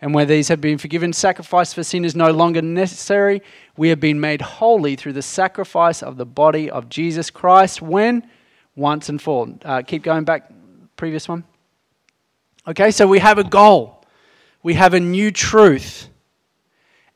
And 0.00 0.14
where 0.14 0.24
these 0.24 0.48
have 0.48 0.60
been 0.60 0.78
forgiven, 0.78 1.12
sacrifice 1.12 1.72
for 1.72 1.84
sin 1.84 2.04
is 2.04 2.16
no 2.16 2.32
longer 2.32 2.60
necessary. 2.60 3.40
We 3.76 3.90
have 3.90 4.00
been 4.00 4.18
made 4.18 4.40
holy 4.40 4.96
through 4.96 5.12
the 5.12 5.22
sacrifice 5.22 6.02
of 6.02 6.16
the 6.16 6.26
body 6.26 6.68
of 6.68 6.88
Jesus 6.88 7.30
Christ. 7.30 7.80
When? 7.80 8.28
Once 8.74 9.08
and 9.08 9.20
for 9.20 9.46
all. 9.46 9.58
Uh, 9.64 9.82
keep 9.82 10.02
going 10.02 10.24
back, 10.24 10.50
previous 10.96 11.28
one. 11.28 11.44
Okay, 12.66 12.90
so 12.90 13.06
we 13.06 13.18
have 13.18 13.38
a 13.38 13.44
goal 13.44 14.02
we 14.62 14.74
have 14.74 14.94
a 14.94 15.00
new 15.00 15.30
truth. 15.30 16.08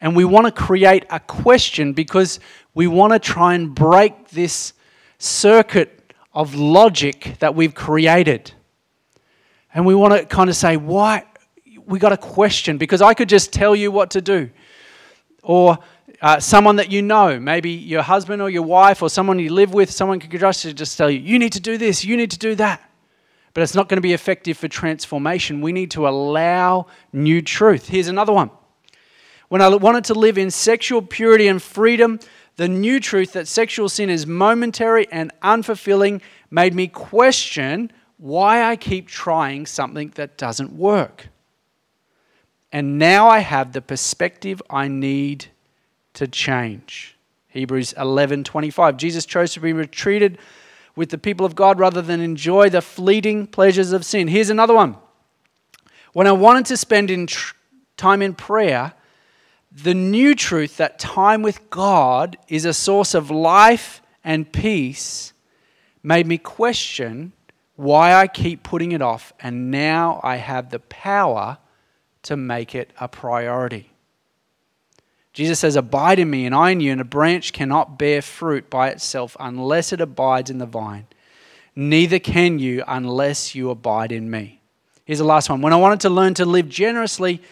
And 0.01 0.15
we 0.15 0.25
want 0.25 0.47
to 0.47 0.53
create 0.53 1.05
a 1.11 1.21
question 1.21 1.93
because 1.93 2.39
we 2.75 2.87
want 2.87 3.13
to 3.13 3.19
try 3.19 3.55
and 3.55 3.75
break 3.75 4.29
this 4.29 4.73
circuit 5.19 6.13
of 6.35 6.55
logic 6.55 7.37
that 7.39 7.55
we've 7.55 7.75
created. 7.75 8.53
And 9.73 9.87
we 9.87 9.95
want 9.95 10.13
to 10.15 10.27
kind 10.27 10.51
of 10.51 10.57
say, 10.57 10.77
why? 10.77 11.25
We 11.87 11.99
got 11.99 12.13
a 12.13 12.17
question 12.17 12.77
because 12.79 13.01
I 13.01 13.15
could 13.15 13.29
just 13.29 13.53
tell 13.53 13.75
you 13.75 13.91
what 13.91 14.11
to 14.11 14.21
do. 14.21 14.51
Or 15.43 15.79
uh, 16.23 16.41
someone 16.41 16.77
that 16.77 16.91
you 16.91 17.03
know, 17.03 17.39
maybe 17.39 17.71
your 17.71 18.03
husband 18.03 18.41
or 18.43 18.51
your 18.51 18.63
wife 18.63 19.03
or 19.03 19.11
someone 19.11 19.39
you 19.39 19.53
live 19.53 19.75
with, 19.75 19.91
someone 19.91 20.21
could 20.21 20.31
just, 20.31 20.97
tell 20.97 21.11
you, 21.11 21.21
you 21.21 21.39
need 21.39 21.53
to 21.53 21.61
do 21.61 21.79
this, 21.79 22.05
you 22.05 22.17
need 22.17 22.31
to 22.31 22.39
do 22.39 22.55
that 22.55 22.83
but 23.57 23.63
it's 23.63 23.75
not 23.75 23.89
going 23.89 23.97
to 23.97 24.03
be 24.03 24.13
effective 24.13 24.59
for 24.59 24.69
transformation. 24.69 25.63
We 25.63 25.73
need 25.73 25.91
to 25.93 26.07
allow 26.07 26.89
new 27.11 27.41
truth. 27.41 27.89
Here's 27.89 28.09
another 28.09 28.35
one. 28.35 28.51
When 29.49 29.63
I 29.63 29.69
wanted 29.75 30.05
to 30.05 30.15
live 30.15 30.37
in 30.37 30.51
sexual 30.51 31.01
purity 31.01 31.49
and 31.49 31.63
freedom, 31.63 32.21
the 32.57 32.69
new 32.69 33.01
truth 33.01 33.33
that 33.33 33.49
sexual 33.49 33.89
sin 33.89 34.11
is 34.11 34.27
momentary 34.27 35.11
and 35.11 35.33
unfulfilling 35.43 36.21
made 36.51 36.75
me 36.75 36.87
question 36.87 37.91
why 38.19 38.63
I 38.63 38.77
keep 38.77 39.09
trying 39.09 39.65
something 39.65 40.13
that 40.17 40.37
doesn't 40.37 40.73
work. 40.73 41.29
And 42.71 42.99
now 42.99 43.27
I 43.27 43.39
have 43.39 43.73
the 43.73 43.81
perspective 43.81 44.61
I 44.69 44.89
need 44.89 45.47
to 46.17 46.27
change. 46.27 47.17
Hebrews 47.49 47.95
11:25. 47.97 48.97
Jesus 48.97 49.25
chose 49.25 49.53
to 49.55 49.61
be 49.61 49.73
retreated 49.73 50.39
with 50.95 51.11
the 51.11 51.19
people 51.19 51.47
of 51.47 51.55
God 51.55 51.79
rather 51.79 52.03
than 52.03 52.21
enjoy 52.21 52.69
the 52.69 52.83
fleeting 52.83 53.47
pleasures 53.47 53.93
of 53.93 54.05
sin. 54.05 54.29
Here's 54.29 54.51
another 54.51 54.75
one. 54.75 54.97
When 56.13 56.27
I 56.27 56.33
wanted 56.33 56.67
to 56.67 56.77
spend 56.77 57.11
in 57.11 57.27
tr- 57.27 57.55
time 57.97 58.23
in 58.23 58.35
prayer, 58.35 58.95
the 59.71 59.95
new 59.95 60.35
truth 60.35 60.79
that 60.79 60.99
time 60.99 61.43
with 61.43 61.69
God 61.71 62.37
is 62.49 62.65
a 62.65 62.73
source 62.73 63.15
of 63.15 63.31
life 63.31 64.01
and 64.25 64.51
peace 64.51 65.35
made 66.03 66.27
me 66.27 66.39
question 66.39 67.33
why 67.75 68.15
I 68.15 68.27
keep 68.27 68.63
putting 68.63 68.93
it 68.93 69.03
off, 69.03 69.35
and 69.39 69.71
now 69.71 70.21
I 70.23 70.37
have 70.37 70.71
the 70.71 70.79
power 70.79 71.59
to 72.23 72.37
make 72.37 72.75
it 72.75 72.93
a 72.99 73.07
priority. 73.07 73.93
Jesus 75.37 75.59
says, 75.59 75.77
Abide 75.77 76.19
in 76.19 76.31
me, 76.31 76.47
and 76.47 76.55
I 76.55 76.71
in 76.71 76.81
you, 76.81 76.91
and 76.91 77.01
a 77.01 77.05
branch 77.05 77.53
cannot 77.53 77.99
bear 77.99 78.23
fruit 78.23 78.71
by 78.71 78.89
itself 78.89 79.37
unless 79.39 79.93
it 79.93 80.01
abides 80.01 80.49
in 80.49 80.57
the 80.57 80.65
vine. 80.65 81.07
Neither 81.75 82.19
can 82.19 82.59
you 82.59 82.83
unless 82.89 83.55
you 83.55 83.69
abide 83.69 84.13
in 84.13 84.31
me. 84.31 84.63
Here's 85.05 85.19
the 85.19 85.27
last 85.27 85.51
one. 85.51 85.61
When 85.61 85.75
I 85.75 85.77
wanted 85.77 86.01
to 86.01 86.09
learn 86.09 86.33
to 86.35 86.47
live 86.47 86.71
generously, 86.71 87.43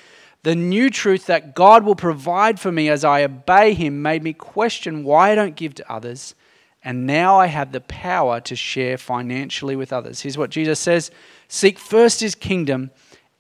the 0.44 0.55
new 0.55 0.88
truth 0.88 1.27
that 1.27 1.55
God 1.55 1.85
will 1.85 1.94
provide 1.94 2.59
for 2.59 2.73
me 2.73 2.88
as 2.88 3.05
I 3.05 3.23
obey 3.23 3.75
Him 3.75 4.01
made 4.01 4.23
me 4.23 4.33
question 4.33 5.05
why 5.05 5.33
I 5.33 5.35
don't 5.35 5.55
give 5.55 5.75
to 5.75 5.92
others. 5.92 6.35
And 6.83 7.07
now 7.07 7.38
I 7.38 7.49
have 7.49 7.73
the 7.73 7.83
power 7.83 8.40
to 8.40 8.57
share 8.57 8.97
financially 8.97 9.77
with 9.77 9.92
others. 9.92 10.23
Here's 10.23 10.38
what 10.38 10.49
Jesus 10.49 10.81
says 10.81 11.11
Seek 11.49 11.79
first 11.79 12.20
His 12.20 12.35
kingdom 12.35 12.92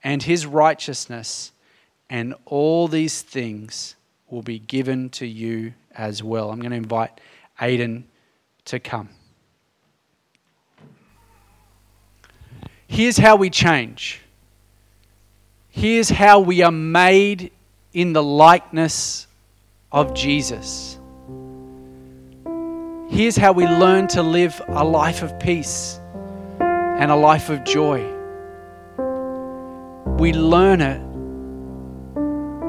and 0.02 0.22
His 0.22 0.44
righteousness, 0.44 1.52
and 2.10 2.34
all 2.44 2.88
these 2.88 3.22
things 3.22 3.96
will 4.28 4.42
be 4.42 4.58
given 4.58 5.10
to 5.10 5.26
you 5.26 5.74
as 5.94 6.22
well. 6.22 6.50
I'm 6.50 6.60
going 6.60 6.70
to 6.70 6.76
invite 6.76 7.20
Aiden 7.60 8.04
to 8.66 8.80
come. 8.80 9.08
Here's 12.86 13.16
how 13.16 13.36
we 13.36 13.50
change. 13.50 14.20
Here's 15.70 16.08
how 16.08 16.40
we 16.40 16.62
are 16.62 16.70
made 16.70 17.50
in 17.92 18.12
the 18.12 18.22
likeness 18.22 19.26
of 19.90 20.14
Jesus. 20.14 20.98
Here's 23.08 23.36
how 23.36 23.52
we 23.52 23.66
learn 23.66 24.08
to 24.08 24.22
live 24.22 24.60
a 24.68 24.84
life 24.84 25.22
of 25.22 25.38
peace 25.38 26.00
and 26.60 27.10
a 27.10 27.16
life 27.16 27.50
of 27.50 27.64
joy. 27.64 28.04
We 30.18 30.32
learn 30.32 30.80
it 30.80 31.00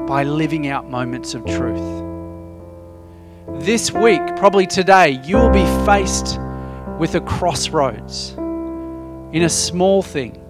by 0.06 0.22
living 0.22 0.68
out 0.68 0.88
moments 0.88 1.34
of 1.34 1.44
truth. 1.44 2.04
This 3.64 3.90
week, 3.90 4.20
probably 4.36 4.66
today, 4.66 5.20
you 5.24 5.36
will 5.36 5.50
be 5.50 5.64
faced 5.84 6.38
with 6.98 7.14
a 7.14 7.20
crossroads 7.20 8.32
in 8.32 9.42
a 9.42 9.48
small 9.48 10.02
thing 10.02 10.42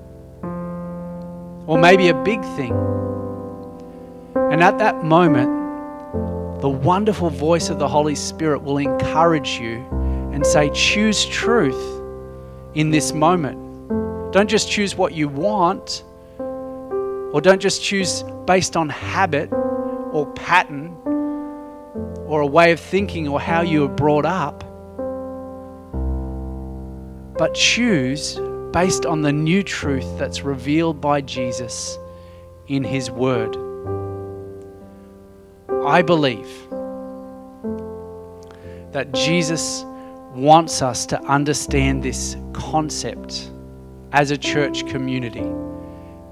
or 1.66 1.78
maybe 1.78 2.08
a 2.08 2.14
big 2.14 2.42
thing. 2.56 2.72
And 4.34 4.62
at 4.62 4.78
that 4.78 5.04
moment, 5.04 6.60
the 6.60 6.68
wonderful 6.68 7.30
voice 7.30 7.68
of 7.68 7.78
the 7.78 7.88
Holy 7.88 8.14
Spirit 8.14 8.62
will 8.62 8.78
encourage 8.78 9.58
you 9.58 9.84
and 10.32 10.46
say, 10.46 10.70
Choose 10.70 11.26
truth 11.26 12.00
in 12.74 12.90
this 12.90 13.12
moment. 13.12 13.58
Don't 14.32 14.48
just 14.48 14.70
choose 14.70 14.94
what 14.94 15.14
you 15.14 15.28
want, 15.28 16.04
or 17.36 17.40
don't 17.42 17.60
just 17.60 17.82
choose 17.82 18.24
based 18.46 18.78
on 18.78 18.88
habit 18.88 19.52
or 19.52 20.24
pattern 20.36 20.96
or 22.24 22.40
a 22.40 22.46
way 22.46 22.72
of 22.72 22.80
thinking 22.80 23.28
or 23.28 23.38
how 23.38 23.60
you 23.60 23.82
were 23.82 23.94
brought 23.94 24.24
up, 24.24 24.60
but 27.36 27.52
choose 27.52 28.40
based 28.72 29.04
on 29.04 29.20
the 29.20 29.30
new 29.30 29.62
truth 29.62 30.18
that's 30.18 30.44
revealed 30.44 30.98
by 30.98 31.20
Jesus 31.20 31.98
in 32.68 32.82
His 32.82 33.10
Word. 33.10 33.54
I 35.84 36.00
believe 36.00 36.48
that 38.92 39.12
Jesus 39.12 39.84
wants 40.32 40.80
us 40.80 41.04
to 41.04 41.22
understand 41.24 42.02
this 42.02 42.34
concept 42.54 43.50
as 44.12 44.30
a 44.30 44.38
church 44.38 44.86
community 44.86 45.44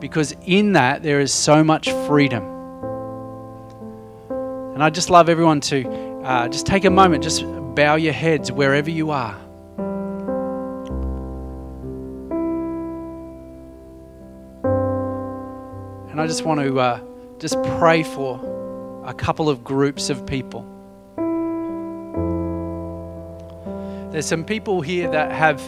because 0.05 0.37
in 0.45 0.73
that 0.73 1.03
there 1.03 1.19
is 1.19 1.33
so 1.33 1.65
much 1.65 1.91
freedom. 2.07 2.45
And 4.75 4.83
I 4.83 4.91
just 4.91 5.09
love 5.09 5.31
everyone 5.31 5.63
to 5.63 5.89
uh, 6.23 6.47
just 6.49 6.67
take 6.67 6.85
a 6.85 6.91
moment, 6.91 7.25
just 7.25 7.43
bow 7.75 7.95
your 7.95 8.13
heads 8.13 8.53
wherever 8.53 8.91
you 8.91 9.13
are. 9.13 9.35
And 16.11 16.21
I 16.21 16.27
just 16.27 16.45
want 16.45 16.61
to 16.61 16.79
uh, 16.79 17.01
just 17.39 17.57
pray 17.79 18.03
for 18.03 19.03
a 19.07 19.15
couple 19.15 19.49
of 19.49 19.65
groups 19.65 20.11
of 20.11 20.27
people. 20.27 20.67
There's 24.13 24.27
some 24.27 24.45
people 24.45 24.83
here 24.83 25.11
that 25.11 25.33
have 25.33 25.63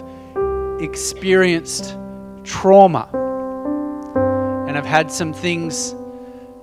experienced 0.78 1.96
trauma 2.44 3.08
and 4.76 4.84
have 4.84 4.94
had 4.94 5.10
some 5.10 5.32
things 5.32 5.94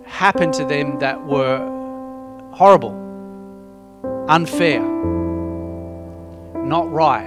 happen 0.06 0.52
to 0.52 0.64
them 0.66 1.00
that 1.00 1.26
were 1.26 1.58
horrible, 2.52 2.92
unfair, 4.30 4.82
not 6.64 6.92
right. 6.92 7.26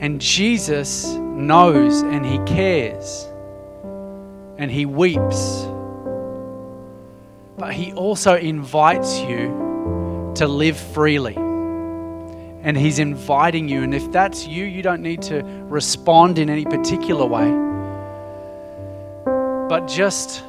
And 0.00 0.20
Jesus 0.20 1.06
knows 1.06 2.02
and 2.02 2.26
he 2.26 2.38
cares 2.52 3.28
and 4.58 4.68
he 4.68 4.84
weeps. 4.84 5.66
But 7.58 7.74
he 7.74 7.92
also 7.92 8.36
invites 8.36 9.20
you 9.20 10.32
to 10.34 10.48
live 10.48 10.76
freely. 10.76 11.36
And 12.62 12.76
He's 12.76 12.98
inviting 12.98 13.68
you. 13.68 13.82
And 13.82 13.94
if 13.94 14.10
that's 14.12 14.46
you, 14.46 14.64
you 14.64 14.82
don't 14.82 15.02
need 15.02 15.22
to 15.22 15.42
respond 15.42 16.38
in 16.38 16.50
any 16.50 16.64
particular 16.64 17.26
way, 17.26 17.48
but 19.68 19.86
just 19.86 20.44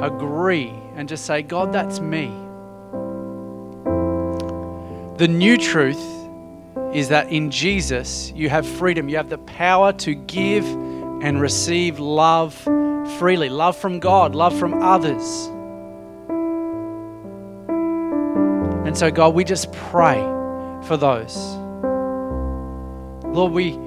agree 0.00 0.72
and 0.94 1.08
just 1.08 1.26
say, 1.26 1.42
God, 1.42 1.72
that's 1.72 2.00
me. 2.00 2.26
The 5.18 5.28
new 5.28 5.58
truth 5.58 6.00
is 6.92 7.08
that 7.08 7.30
in 7.30 7.50
Jesus, 7.50 8.32
you 8.34 8.48
have 8.48 8.66
freedom. 8.66 9.08
You 9.08 9.16
have 9.16 9.28
the 9.28 9.38
power 9.38 9.92
to 9.94 10.14
give 10.14 10.64
and 10.66 11.40
receive 11.40 11.98
love 11.98 12.54
freely 13.18 13.48
love 13.48 13.76
from 13.76 13.98
God, 13.98 14.34
love 14.34 14.58
from 14.58 14.82
others. 14.82 15.48
And 18.86 18.96
so, 18.96 19.10
God, 19.10 19.34
we 19.34 19.44
just 19.44 19.72
pray 19.72 20.20
for 20.84 20.96
those. 20.96 21.36
Lord, 23.24 23.52
we 23.52 23.78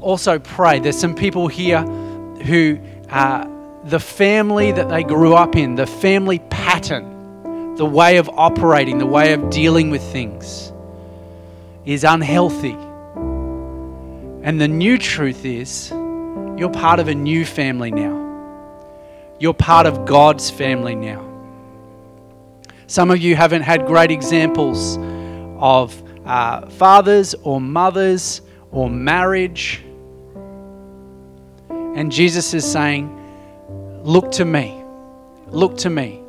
also 0.00 0.38
pray. 0.38 0.80
There's 0.80 0.98
some 0.98 1.14
people 1.14 1.48
here 1.48 1.82
who, 1.82 2.78
uh, 3.10 3.46
the 3.84 4.00
family 4.00 4.72
that 4.72 4.88
they 4.88 5.02
grew 5.02 5.34
up 5.34 5.56
in, 5.56 5.74
the 5.74 5.86
family 5.86 6.38
pattern, 6.50 7.74
the 7.76 7.84
way 7.84 8.16
of 8.16 8.28
operating, 8.30 8.98
the 8.98 9.06
way 9.06 9.32
of 9.32 9.50
dealing 9.50 9.90
with 9.90 10.02
things 10.02 10.72
is 11.84 12.04
unhealthy. 12.04 12.76
And 14.42 14.60
the 14.60 14.68
new 14.68 14.98
truth 14.98 15.44
is, 15.44 15.90
you're 15.90 16.70
part 16.70 17.00
of 17.00 17.08
a 17.08 17.14
new 17.14 17.44
family 17.44 17.90
now. 17.90 18.18
You're 19.38 19.54
part 19.54 19.86
of 19.86 20.04
God's 20.04 20.50
family 20.50 20.94
now. 20.94 21.26
Some 22.86 23.10
of 23.10 23.18
you 23.18 23.36
haven't 23.36 23.62
had 23.62 23.86
great 23.86 24.10
examples 24.10 24.98
of 25.58 26.02
uh, 26.30 26.64
fathers 26.70 27.34
or 27.42 27.60
mothers 27.60 28.40
or 28.70 28.88
marriage. 28.88 29.82
And 31.68 32.12
Jesus 32.12 32.54
is 32.54 32.64
saying, 32.64 33.16
Look 34.04 34.30
to 34.32 34.44
me. 34.44 34.84
Look 35.48 35.76
to 35.78 35.90
me. 35.90 36.22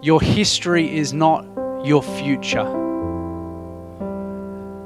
Your 0.00 0.20
history 0.22 0.96
is 0.96 1.12
not 1.12 1.44
your 1.84 2.02
future. 2.02 2.64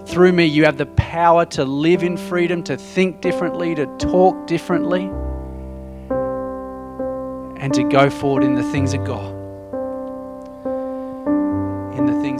Through 0.06 0.32
me, 0.32 0.44
you 0.44 0.64
have 0.64 0.76
the 0.76 0.86
power 0.86 1.46
to 1.46 1.64
live 1.64 2.02
in 2.02 2.16
freedom, 2.16 2.64
to 2.64 2.76
think 2.76 3.20
differently, 3.20 3.76
to 3.76 3.86
talk 3.98 4.48
differently, 4.48 5.04
and 7.60 7.72
to 7.74 7.84
go 7.84 8.10
forward 8.10 8.42
in 8.42 8.56
the 8.56 8.64
things 8.72 8.92
of 8.92 9.04
God 9.04 9.39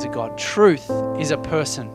things 0.00 0.08
of 0.08 0.14
God. 0.14 0.38
Truth 0.38 0.90
is 1.18 1.30
a 1.30 1.38
person, 1.38 1.88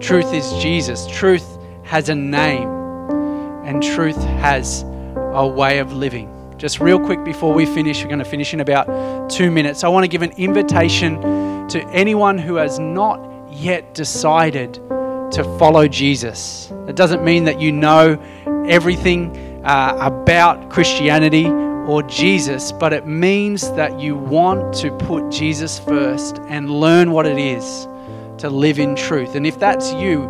truth 0.00 0.32
is 0.32 0.52
Jesus. 0.62 1.06
Truth 1.06 1.58
has 1.84 2.08
a 2.08 2.14
name, 2.14 2.68
and 3.64 3.82
truth 3.82 4.16
has 4.16 4.82
a 4.82 5.46
way 5.46 5.78
of 5.78 5.92
living. 5.92 6.30
Just 6.56 6.80
real 6.80 6.98
quick 6.98 7.22
before 7.24 7.52
we 7.52 7.66
finish, 7.66 8.02
we're 8.02 8.08
going 8.08 8.18
to 8.18 8.24
finish 8.24 8.54
in 8.54 8.60
about 8.60 9.28
two 9.28 9.50
minutes. 9.50 9.84
I 9.84 9.88
want 9.88 10.04
to 10.04 10.08
give 10.08 10.22
an 10.22 10.32
invitation 10.32 11.20
to 11.68 11.84
anyone 11.90 12.38
who 12.38 12.54
has 12.54 12.78
not 12.78 13.20
yet 13.52 13.94
decided 13.94 14.74
to 14.74 15.56
follow 15.58 15.88
Jesus. 15.88 16.72
It 16.88 16.96
doesn't 16.96 17.24
mean 17.24 17.44
that 17.44 17.60
you 17.60 17.72
know 17.72 18.20
everything 18.68 19.36
uh, 19.64 19.98
about 20.00 20.70
Christianity 20.70 21.44
or 21.86 22.02
Jesus, 22.04 22.70
but 22.72 22.92
it 22.92 23.06
means 23.06 23.72
that 23.72 23.98
you 23.98 24.16
want 24.16 24.72
to 24.74 24.90
put 24.98 25.30
Jesus 25.30 25.78
first 25.78 26.38
and 26.48 26.70
learn 26.70 27.10
what 27.10 27.26
it 27.26 27.38
is 27.38 27.86
to 28.38 28.48
live 28.48 28.78
in 28.78 28.94
truth. 28.94 29.34
And 29.34 29.46
if 29.46 29.58
that's 29.58 29.92
you, 29.92 30.22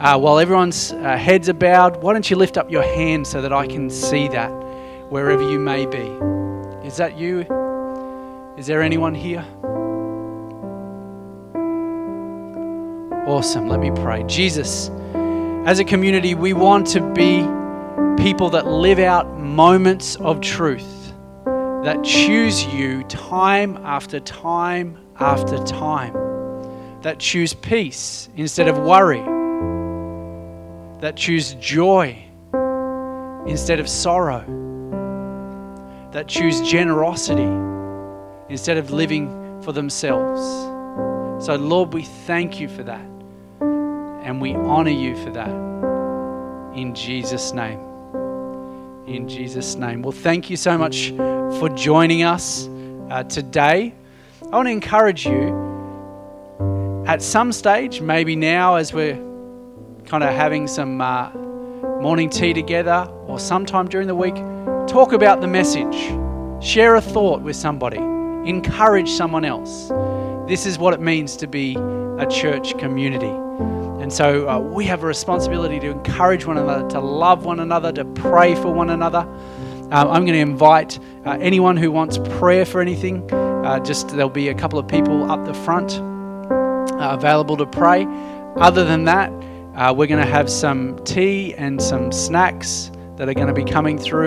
uh, 0.00 0.18
while 0.18 0.38
everyone's 0.38 0.92
uh, 0.92 1.16
heads 1.16 1.48
are 1.48 1.54
bowed, 1.54 2.02
why 2.02 2.12
don't 2.12 2.28
you 2.28 2.36
lift 2.36 2.58
up 2.58 2.70
your 2.70 2.82
hand 2.82 3.26
so 3.26 3.40
that 3.40 3.52
I 3.52 3.66
can 3.66 3.88
see 3.88 4.28
that 4.28 4.50
wherever 5.08 5.42
you 5.42 5.58
may 5.58 5.86
be? 5.86 6.10
Is 6.86 6.96
that 6.96 7.16
you? 7.16 7.40
Is 8.58 8.66
there 8.66 8.82
anyone 8.82 9.14
here? 9.14 9.44
Awesome. 13.26 13.68
Let 13.68 13.80
me 13.80 13.90
pray. 13.92 14.24
Jesus, 14.24 14.90
as 15.64 15.78
a 15.78 15.84
community, 15.84 16.34
we 16.34 16.52
want 16.52 16.86
to 16.88 17.00
be 17.14 17.42
people 18.16 18.50
that 18.50 18.66
live 18.66 18.98
out 18.98 19.38
moments 19.38 20.16
of 20.16 20.40
truth, 20.40 21.12
that 21.84 22.02
choose 22.04 22.64
you 22.66 23.02
time 23.04 23.76
after 23.84 24.20
time 24.20 24.98
after 25.18 25.58
time, 25.64 26.12
that 27.02 27.18
choose 27.18 27.54
peace 27.54 28.28
instead 28.36 28.68
of 28.68 28.78
worry, 28.78 29.22
that 31.00 31.16
choose 31.16 31.54
joy 31.54 32.24
instead 33.46 33.80
of 33.80 33.88
sorrow, 33.88 34.44
that 36.12 36.28
choose 36.28 36.60
generosity 36.60 37.50
instead 38.48 38.76
of 38.76 38.90
living 38.90 39.60
for 39.62 39.72
themselves. 39.72 40.40
So, 41.44 41.56
Lord, 41.56 41.92
we 41.92 42.02
thank 42.02 42.60
you 42.60 42.68
for 42.68 42.82
that 42.84 43.04
and 43.60 44.40
we 44.40 44.54
honor 44.54 44.90
you 44.90 45.16
for 45.16 45.30
that. 45.30 45.50
In 46.76 46.94
Jesus' 46.94 47.52
name 47.52 47.91
in 49.14 49.28
Jesus' 49.28 49.74
name. 49.74 50.02
Well, 50.02 50.12
thank 50.12 50.48
you 50.48 50.56
so 50.56 50.78
much 50.78 51.10
for 51.58 51.68
joining 51.68 52.22
us 52.22 52.68
uh, 53.10 53.24
today. 53.24 53.94
I 54.42 54.56
want 54.56 54.66
to 54.66 54.72
encourage 54.72 55.26
you 55.26 57.04
at 57.06 57.20
some 57.20 57.52
stage, 57.52 58.00
maybe 58.00 58.36
now 58.36 58.76
as 58.76 58.92
we're 58.92 59.16
kind 60.06 60.24
of 60.24 60.34
having 60.34 60.66
some 60.66 61.00
uh, 61.00 61.30
morning 62.00 62.30
tea 62.30 62.52
together 62.52 63.08
or 63.26 63.38
sometime 63.38 63.88
during 63.88 64.08
the 64.08 64.14
week, 64.14 64.34
talk 64.86 65.12
about 65.12 65.40
the 65.40 65.48
message, 65.48 65.94
share 66.64 66.96
a 66.96 67.00
thought 67.00 67.42
with 67.42 67.56
somebody, 67.56 67.98
encourage 67.98 69.10
someone 69.10 69.44
else. 69.44 69.88
This 70.48 70.66
is 70.66 70.78
what 70.78 70.94
it 70.94 71.00
means 71.00 71.36
to 71.36 71.46
be 71.46 71.76
a 72.18 72.26
church 72.30 72.76
community. 72.78 73.32
And 74.02 74.12
so 74.12 74.48
uh, 74.48 74.58
we 74.58 74.84
have 74.86 75.04
a 75.04 75.06
responsibility 75.06 75.78
to 75.78 75.88
encourage 75.88 76.44
one 76.44 76.58
another, 76.58 76.88
to 76.90 76.98
love 76.98 77.44
one 77.44 77.60
another, 77.60 77.92
to 77.92 78.04
pray 78.04 78.56
for 78.56 78.72
one 78.72 78.90
another. 78.90 79.20
Um, 79.20 80.08
I'm 80.08 80.24
going 80.24 80.32
to 80.32 80.40
invite 80.40 80.98
uh, 81.24 81.38
anyone 81.40 81.76
who 81.76 81.92
wants 81.92 82.18
prayer 82.38 82.66
for 82.66 82.80
anything. 82.80 83.32
Uh, 83.32 83.78
just 83.78 84.08
there'll 84.08 84.28
be 84.28 84.48
a 84.48 84.54
couple 84.54 84.80
of 84.80 84.88
people 84.88 85.30
up 85.30 85.44
the 85.44 85.54
front 85.54 86.00
uh, 86.00 87.10
available 87.16 87.56
to 87.58 87.64
pray. 87.64 88.04
Other 88.56 88.84
than 88.84 89.04
that, 89.04 89.30
uh, 89.76 89.94
we're 89.96 90.08
going 90.08 90.24
to 90.24 90.30
have 90.30 90.50
some 90.50 90.98
tea 91.04 91.54
and 91.54 91.80
some 91.80 92.10
snacks 92.10 92.90
that 93.18 93.28
are 93.28 93.34
going 93.34 93.46
to 93.46 93.54
be 93.54 93.64
coming 93.64 93.98
through. 93.98 94.26